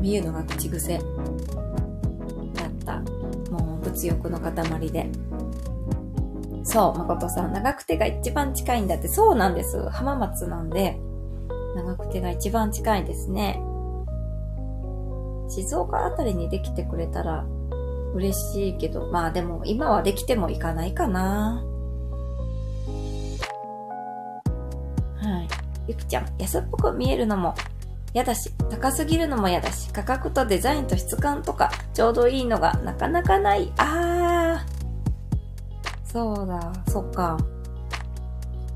[0.00, 1.04] 見るのが口癖だっ
[2.84, 2.98] た。
[3.48, 5.08] もう物欲の塊で。
[6.64, 7.52] そう、誠さん。
[7.52, 9.08] 長久手が一番近いんだって。
[9.08, 9.88] そうなんです。
[9.90, 10.98] 浜松なんで、
[11.74, 13.62] 長久手が一番近いですね。
[15.48, 17.44] 静岡あたりにできてくれたら
[18.14, 21.64] 嬉しいけど、まあでも今はできてもいかないかな。
[25.16, 25.48] はい。
[25.88, 27.54] ゆきちゃん、安っぽく見えるのも
[28.14, 33.72] 嫌だし、高すぎるのも嫌だし、価格とデザインと質感とか、ちょうどいいのがなかなかない。
[33.78, 34.71] あー。
[36.12, 37.38] そうだ、そっか。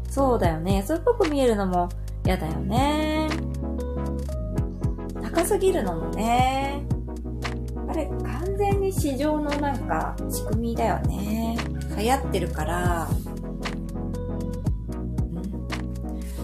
[0.09, 0.77] そうだよね。
[0.77, 1.91] 安っぽく見えるのも
[2.25, 3.29] 嫌だよね。
[5.23, 6.81] 高すぎるのもね。
[7.89, 11.59] あれ、完全に市場のなんか仕組みだよね。
[11.99, 13.07] 流行ってるから、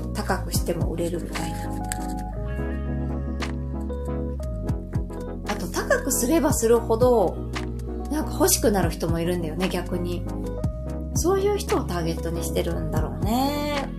[0.05, 1.59] うん、高くしても売れるみたいな。
[5.49, 7.35] あと、高くすればするほど、
[8.11, 10.23] なんか欲しくなる人もいるんだよね、逆に。
[11.15, 13.92] そういう人をターゲットにしてるんだろうね。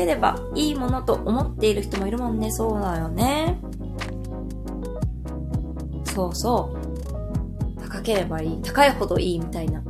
[0.00, 2.50] ければいいものと思っている人もいるもんね。
[2.50, 3.60] そうだよね。
[6.04, 6.74] そうそ
[7.76, 7.82] う。
[7.82, 8.62] 高ければいい。
[8.62, 9.82] 高いほどいいみたいな。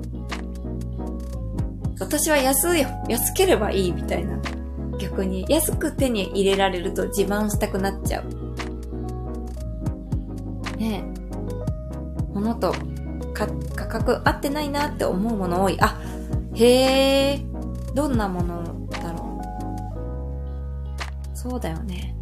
[2.01, 2.87] 私は安い。
[3.09, 4.37] 安ければいいみたいな。
[4.99, 8.25] 逆に安く手に入れられると自慢したくなっちゃう。
[10.77, 11.21] ねえ。
[12.35, 12.75] 物と
[13.33, 13.47] 価
[13.87, 15.79] 格合ってないなって思うもの多い。
[15.81, 16.01] あ、
[16.55, 17.41] へえ。
[17.95, 18.80] どんなもの
[21.43, 22.15] そうだよね。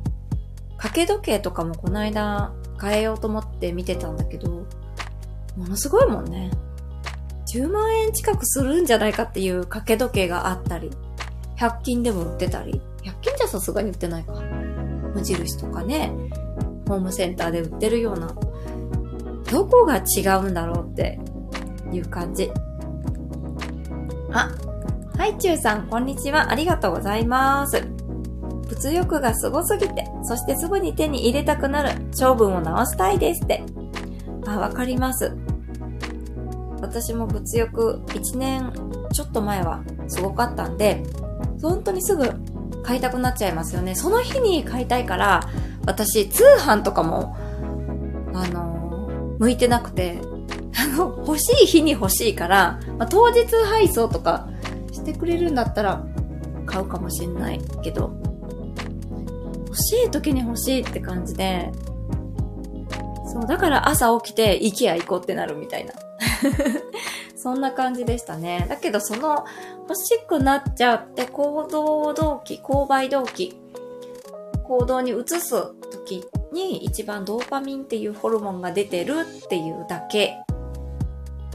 [0.77, 4.65] 掛け時計とかもこの間変えようと思って見てたんだけど、
[5.57, 6.53] ものすごいもんね。
[7.53, 10.93] 10万円近くするんじゃないかっていう掛け時計があったり、
[11.57, 14.35] 100均でも売ってたり、100均じゃさすがに売ってないか。
[15.13, 16.13] 無印とかね、
[16.87, 18.33] ホームセンターで売ってるような、
[19.51, 21.19] どこが違うんだろうって
[21.91, 22.53] いう感じ。
[24.31, 24.55] あ、
[25.17, 26.53] はい、ちゅうさん、こんにちは。
[26.53, 27.98] ありがとうございます。
[28.79, 33.65] 物欲がすごすぎて、そしてすぐに手に入れたくなる、性分を直したいですって。
[34.47, 35.37] あ、わかります。
[36.81, 38.73] 私も物欲1年
[39.13, 41.03] ちょっと前はすごかったんで、
[41.61, 42.31] 本当にすぐ
[42.85, 43.97] 買いたくなっちゃいますよね。
[43.97, 45.49] その日に買いたいから、
[45.85, 47.37] 私通販とかも、
[48.33, 50.21] あのー、向いてなくて、
[50.79, 54.49] あの、欲しい日に欲しいから、まあ、当日配送とか
[54.93, 56.05] してくれるんだったら
[56.65, 58.28] 買うかもしんないけど、
[59.79, 61.71] しい時に欲しいって感じで、
[63.33, 65.95] そう、だから朝起きて IKEA 行こうってなるみたいな。
[67.37, 68.67] そんな感じでしたね。
[68.69, 69.45] だけどその
[69.89, 73.61] 欲しくなっちゃって行動動機、購買動機、
[74.65, 75.51] 行動に移す
[75.91, 80.37] 時に一番ドーパミンっていうホルモンが出てるっていうだけ。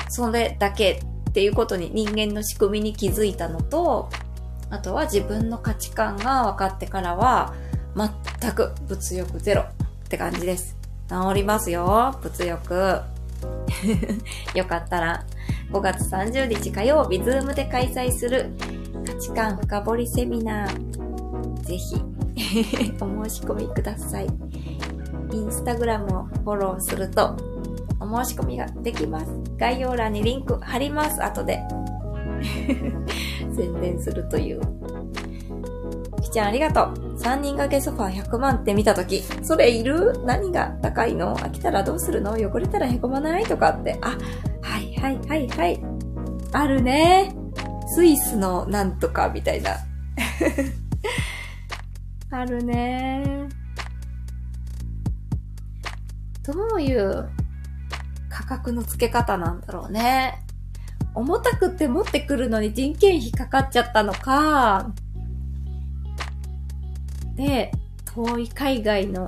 [0.09, 4.09] それだけっていうことに人間の仕組みに気づいたのと、
[4.69, 7.53] あとは自分の価値観が分かってからは、
[7.95, 9.65] 全く物欲ゼロっ
[10.09, 10.75] て感じです。
[11.09, 12.73] 治りますよ、物欲。
[14.55, 15.25] よかったら、
[15.71, 18.51] 5月30日火曜日、ズームで開催する
[19.05, 21.95] 価値観深掘りセミナー、ぜひ
[22.99, 24.27] お申し込みください。
[25.31, 27.35] インスタグラムをフォローすると、
[27.99, 29.25] お申し込みができます。
[29.57, 31.61] 概要欄にリンク貼ります、後で。
[33.55, 34.61] 宣伝するという。
[36.21, 37.02] きちゃんありがとう。
[37.17, 40.21] 3人掛けソファ100万って見たとき、それいる？
[40.25, 41.35] 何が高いの？
[41.37, 42.31] 飽きたらどうするの？
[42.33, 43.45] 汚れたら凹まない？
[43.45, 43.97] とかって。
[44.01, 44.17] あ、
[44.61, 45.83] はいはいはいはい。
[46.51, 47.33] あるね。
[47.95, 49.77] スイスのなんとかみたいな。
[52.31, 53.47] あるね。
[56.43, 57.29] どういう
[58.29, 60.43] 価格の付け方なんだろうね。
[61.15, 64.91] 重たくて持ってくるのに人件費かかっちゃったのか、
[67.35, 67.71] で、
[68.05, 69.27] 遠い海外の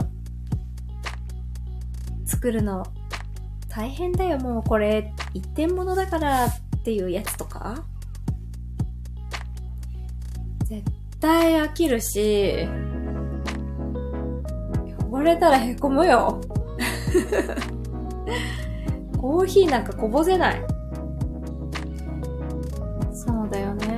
[2.25, 2.85] 作るの
[3.69, 7.83] 大変だよ、もうこれ一点物だからっていうやつとか？
[10.65, 10.83] 絶
[11.19, 12.67] 対飽きるし、
[15.11, 16.39] 汚れたらへこむよ。
[19.17, 20.61] コーヒーなんかこぼせない。
[23.13, 23.94] そうだよね。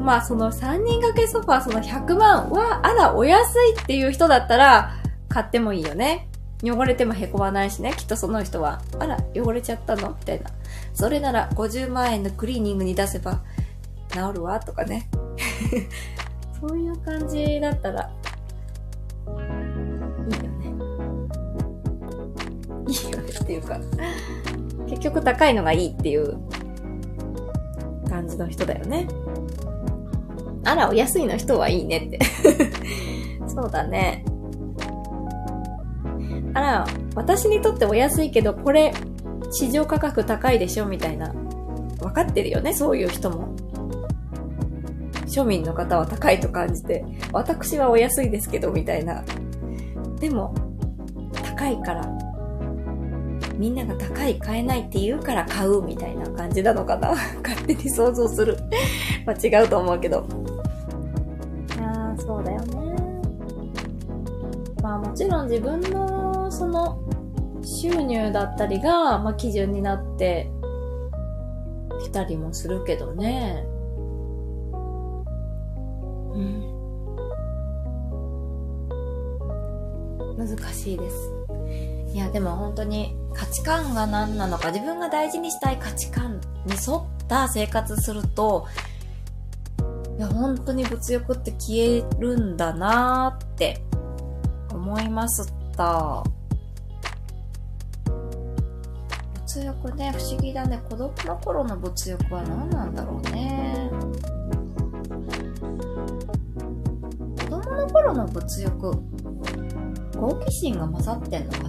[0.00, 4.94] まあその3人掛けソファーその100万は、あら、お安いっていう人だったら、
[5.28, 6.28] 買ってもいいよね。
[6.62, 7.94] 汚れても凹まないしね。
[7.96, 10.10] きっとその人は、あら、汚れちゃったの？
[10.10, 10.50] みたいな。
[10.92, 13.40] それなら50万円のクリーニングに出せば
[14.10, 14.60] 治るわ？
[14.60, 15.08] とかね。
[16.60, 18.10] そういう感じだったら、
[20.28, 20.66] いいよね。
[22.88, 23.80] いいよねっていうか、
[24.86, 26.36] 結局高いのがいいっていう
[28.08, 29.08] 感じの人だよね。
[30.64, 32.18] あら、お安いの人はいいねって。
[33.48, 34.24] そうだね。
[36.54, 38.92] あら、私にとってお安いけど、これ、
[39.50, 41.32] 市場価格高いでしょみたいな。
[41.98, 43.54] 分かってるよね、そういう人も。
[45.26, 49.24] 庶民の方は高いと感じて、私はお安いですけど、みたいな。
[50.18, 50.54] でも、
[51.56, 52.02] 高いから、
[53.56, 57.10] みんなが高い買えないって言うから買うみたいな感じなのかな
[57.44, 58.56] 勝手に想像する。
[59.26, 60.26] ま違うと思うけど。
[65.10, 67.02] もちろん自分のその
[67.64, 70.48] 収入だったりが、まあ基準になって
[72.00, 73.64] きたりもするけどね。
[76.32, 76.76] うん。
[80.38, 81.16] 難しいです。
[82.14, 88.64] いや、でも本当に価値観が何なのか、自分が大事にしたい価値観に沿った生活すると、
[90.16, 93.82] いや、本当に物欲って消えるんだなーって
[94.90, 96.24] 思いました。
[99.46, 100.82] 物欲ね、不思議だね。
[100.88, 103.88] 子供の頃の物欲は何なんだろうね。
[107.38, 108.90] 子供の頃の物欲、
[110.18, 111.58] 好奇心が混ざってんのか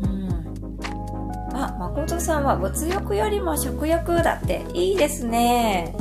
[0.00, 0.46] うん
[1.52, 5.99] あ誠さんは物欲よりも食欲だっていいですね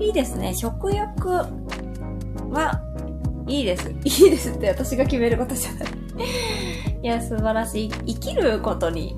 [0.00, 1.28] いいですね食欲
[2.50, 2.80] は
[3.46, 5.88] いいです いいですって私が決めることじゃない
[7.02, 9.16] いや素晴らしい生きることに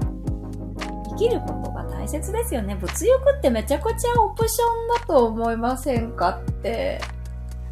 [1.11, 2.75] 生きることが大切ですよね。
[2.75, 7.01] 物欲ってめちゃくちゃオプションだと思いませんかって。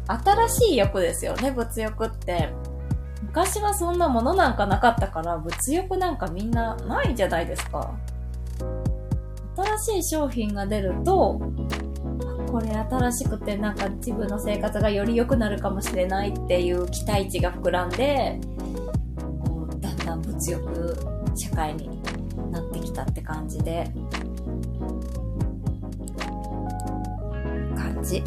[0.07, 2.49] 新しい欲ですよね、物欲って。
[3.23, 7.91] 昔はそんなものなんかなかったから、物欲なんかみんなないじゃないですか。
[9.79, 11.39] 新しい商品が出ると、
[12.51, 18.39] これ新しくてなんか自分の生活がより良くなるかもしれないっていう期待値が膨らんで、
[19.79, 20.97] だんだん物欲
[21.35, 22.01] 社会に
[22.51, 23.89] なってきたって感じで
[27.75, 28.21] 感じ。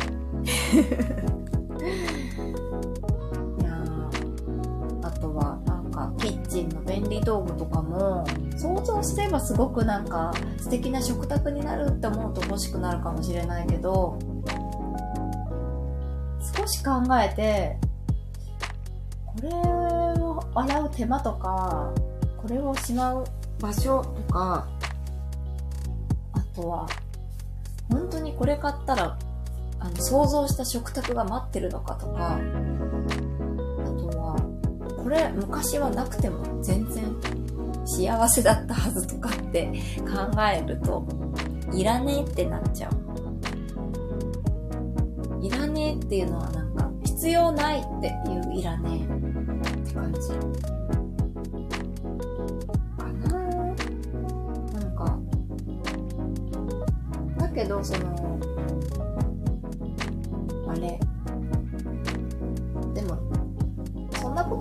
[6.54, 8.24] チンの便利道具とかも
[8.56, 14.18] 想像すればすごくなんか素敵な食卓になるって思うと欲しくなるかもしれないけど
[16.56, 17.78] 少し考えて
[19.26, 21.92] これを洗う手間とか
[22.36, 23.24] これをしまう
[23.58, 24.68] 場所とか、
[26.32, 26.86] あとは、
[27.90, 29.18] 本当にこれ買ったら、
[29.80, 32.38] あの、想像した食卓が待ってるのかとか、
[35.04, 37.04] これ昔はなくても全然
[37.84, 41.06] 幸せだったはずとかって考えると、
[41.72, 42.92] いらねえってなっちゃう。
[45.44, 48.10] いらねえっていうのはなんか、必要ないってい
[48.56, 50.20] ういらねえって感じ。
[57.54, 58.40] けど、その、
[60.68, 60.98] あれ。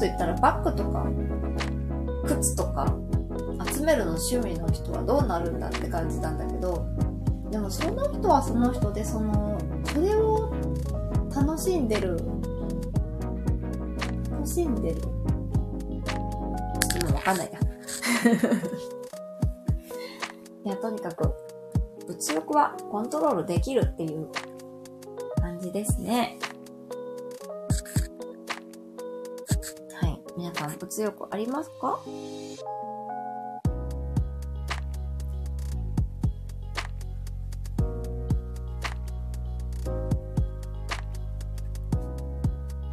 [0.06, 1.06] 言ったらバッグとか、
[2.26, 2.94] 靴とか、
[3.72, 6.86] 集めるの趣味の人はどうなるんだって感じなんだけど、
[7.50, 10.52] でもその人はその人で、その、それを
[11.34, 12.18] 楽しんでる、
[14.32, 15.02] 楽しんでる。
[17.02, 17.60] 今わかんないや。
[20.66, 21.34] いや、とにかく、
[22.08, 24.28] 物欲はコントロールできるっていう
[25.42, 26.38] 感じですね。
[30.44, 31.98] 皆さん、物欲ありますか？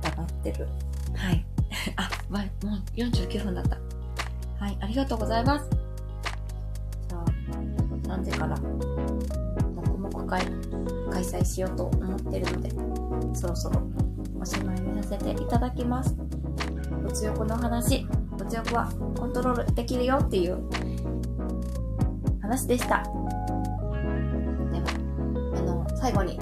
[0.00, 0.68] 疑ってる。
[1.16, 1.44] はい。
[1.96, 2.48] あ、ま、もう
[2.94, 3.78] 49分だった。
[4.64, 5.68] はい、ありがとうございます。
[7.08, 7.24] じゃあ、
[8.06, 10.46] 何時から、黙々会、
[11.10, 12.70] 開催しようと思ってるので、
[13.34, 13.82] そろそろ
[14.40, 16.29] おしまいにさせていただきます。
[17.10, 18.06] 物欲の話、
[18.38, 18.88] 物欲は
[19.18, 20.62] コントロールできるよっていう
[22.40, 23.02] 話でした。
[23.02, 23.10] で
[24.78, 24.84] は、
[25.56, 26.38] あの、最後に、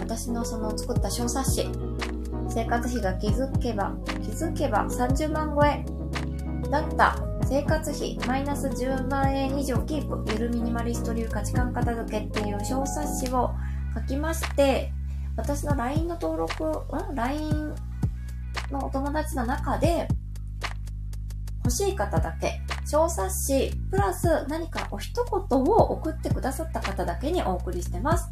[0.00, 1.68] 私のその作った小冊子、
[2.48, 5.84] 生活費が気づけば、気づけば30万超え
[6.70, 13.50] だった生活費マイナス10万円以上キープゆるミニマリスト流価値観片付けっていう小冊子を
[13.94, 14.92] 書きまして
[15.36, 17.74] 私の LINE の登録、ん ?LINE
[18.72, 20.08] のお友達の中で
[21.64, 28.28] 欲しい方だけ小冊子プラス何かお一言を送ってくださった方だけにお送りしてます。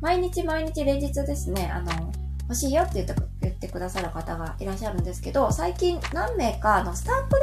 [0.00, 7.38] 毎日毎日連日ですね、あの、欲しいよって言って言ってくださる方がいらっしゃるんですけど、最近何名かのスタンプだ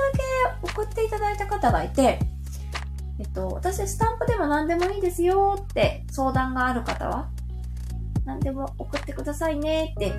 [0.63, 2.20] け送っていただいた方がいて、
[3.20, 7.30] えっと、私スタンプでも何でもいいですよって相談がある方は、
[8.30, 10.14] 何でも送ってくださいねって、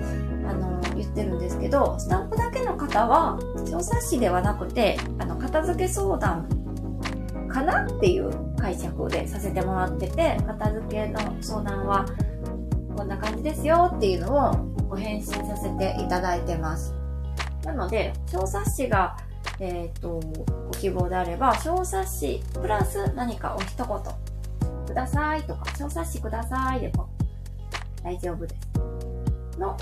[0.45, 6.45] あの、言ってるんですけど、スタンプだけの方は、小冊子ではなくて、あの、片付け相談
[7.47, 12.05] かなっていう解釈でさせてもらってて、片付けの相談は、
[12.97, 14.55] こんな感じですよっていうのを
[14.89, 16.93] ご返信させていただいてます。
[17.63, 19.15] なので、小冊子が、
[19.61, 27.07] えっ、と、ご希望であれば、小冊子プラス何かお一言くださいとか、小冊子くださいでも
[28.03, 29.59] 大丈夫です。
[29.59, 29.77] の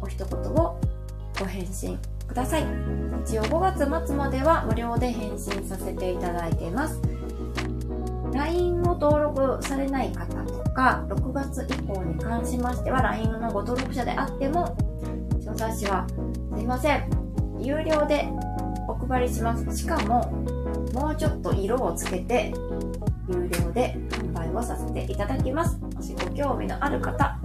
[0.00, 0.80] お一言を
[1.38, 2.64] ご返信ください。
[3.24, 7.00] 一応5月末までは無料で返信させていただいています。
[8.32, 14.76] LINE を登録されない方とか、6月以降に関しましては LINE のご登録者であっても、
[15.44, 16.06] 小冊子は
[16.54, 17.10] すいません。
[17.58, 18.28] 有料で
[18.86, 19.76] お配りします。
[19.76, 20.30] しかも、
[20.94, 22.54] もうちょっと色をつけて、
[23.28, 25.78] 有料で販売をさせていただきます。
[25.80, 27.39] もしご興味のある方、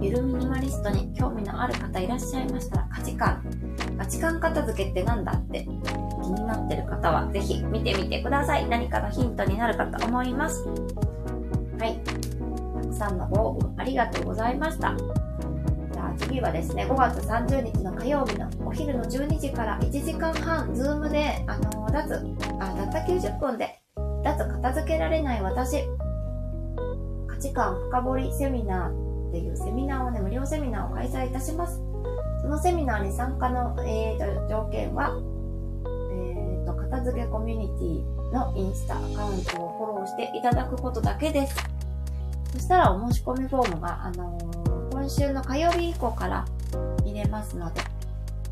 [0.00, 3.44] ゆるミニマリストに興味のある方いらっしゃいましたら、価値観、
[3.98, 8.66] 価値観片付けってなんだって気になってる方は、ぜひ見てみてください。
[8.66, 10.66] 何かのヒントになるかと思います。
[11.78, 12.00] はい。
[12.82, 14.96] たくさんのご応募ありがとうございました。
[15.92, 22.26] じゃあ次はですね、5月30日の火曜日のお昼の12時から1時間半、ズームで、あのー、脱、
[22.58, 23.82] あ、たった90分で、
[24.24, 25.84] 脱片付けられない私、
[27.26, 31.80] 価値観深掘りセミナーっていうセミナーをね、無料セミナーを開催いたします。
[32.42, 35.12] そのセミナーに参加の、えー、と条件は、
[36.12, 41.54] えー、と、片付けコミュニティのインスタアカウントをフォローしていただくことだけです。
[42.52, 44.70] そしたらお申し込みフォームが、あのー
[45.00, 46.44] 今週の火曜日以降から
[47.06, 47.80] 入れますので、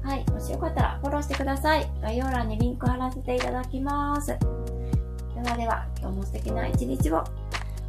[0.02, 1.86] はい、もしよかったらフォローしてください。
[2.00, 4.28] 概要欄にリンク貼らせていただきます。
[4.28, 7.24] ではでは、今日も素敵な一日を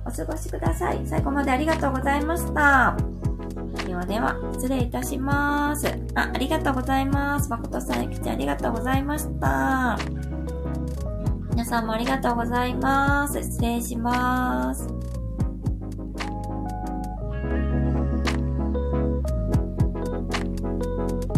[0.05, 1.01] お過ごしください。
[1.05, 2.95] 最後までありがとうございました。
[3.85, 5.87] ではでは、失礼いたします。
[6.15, 7.49] あ、ありがとうございます。
[7.49, 9.97] 誠さん、ゆきちゃんありがとうございました。
[11.51, 13.41] 皆さんもありがとうございます。
[13.41, 14.98] 失礼します。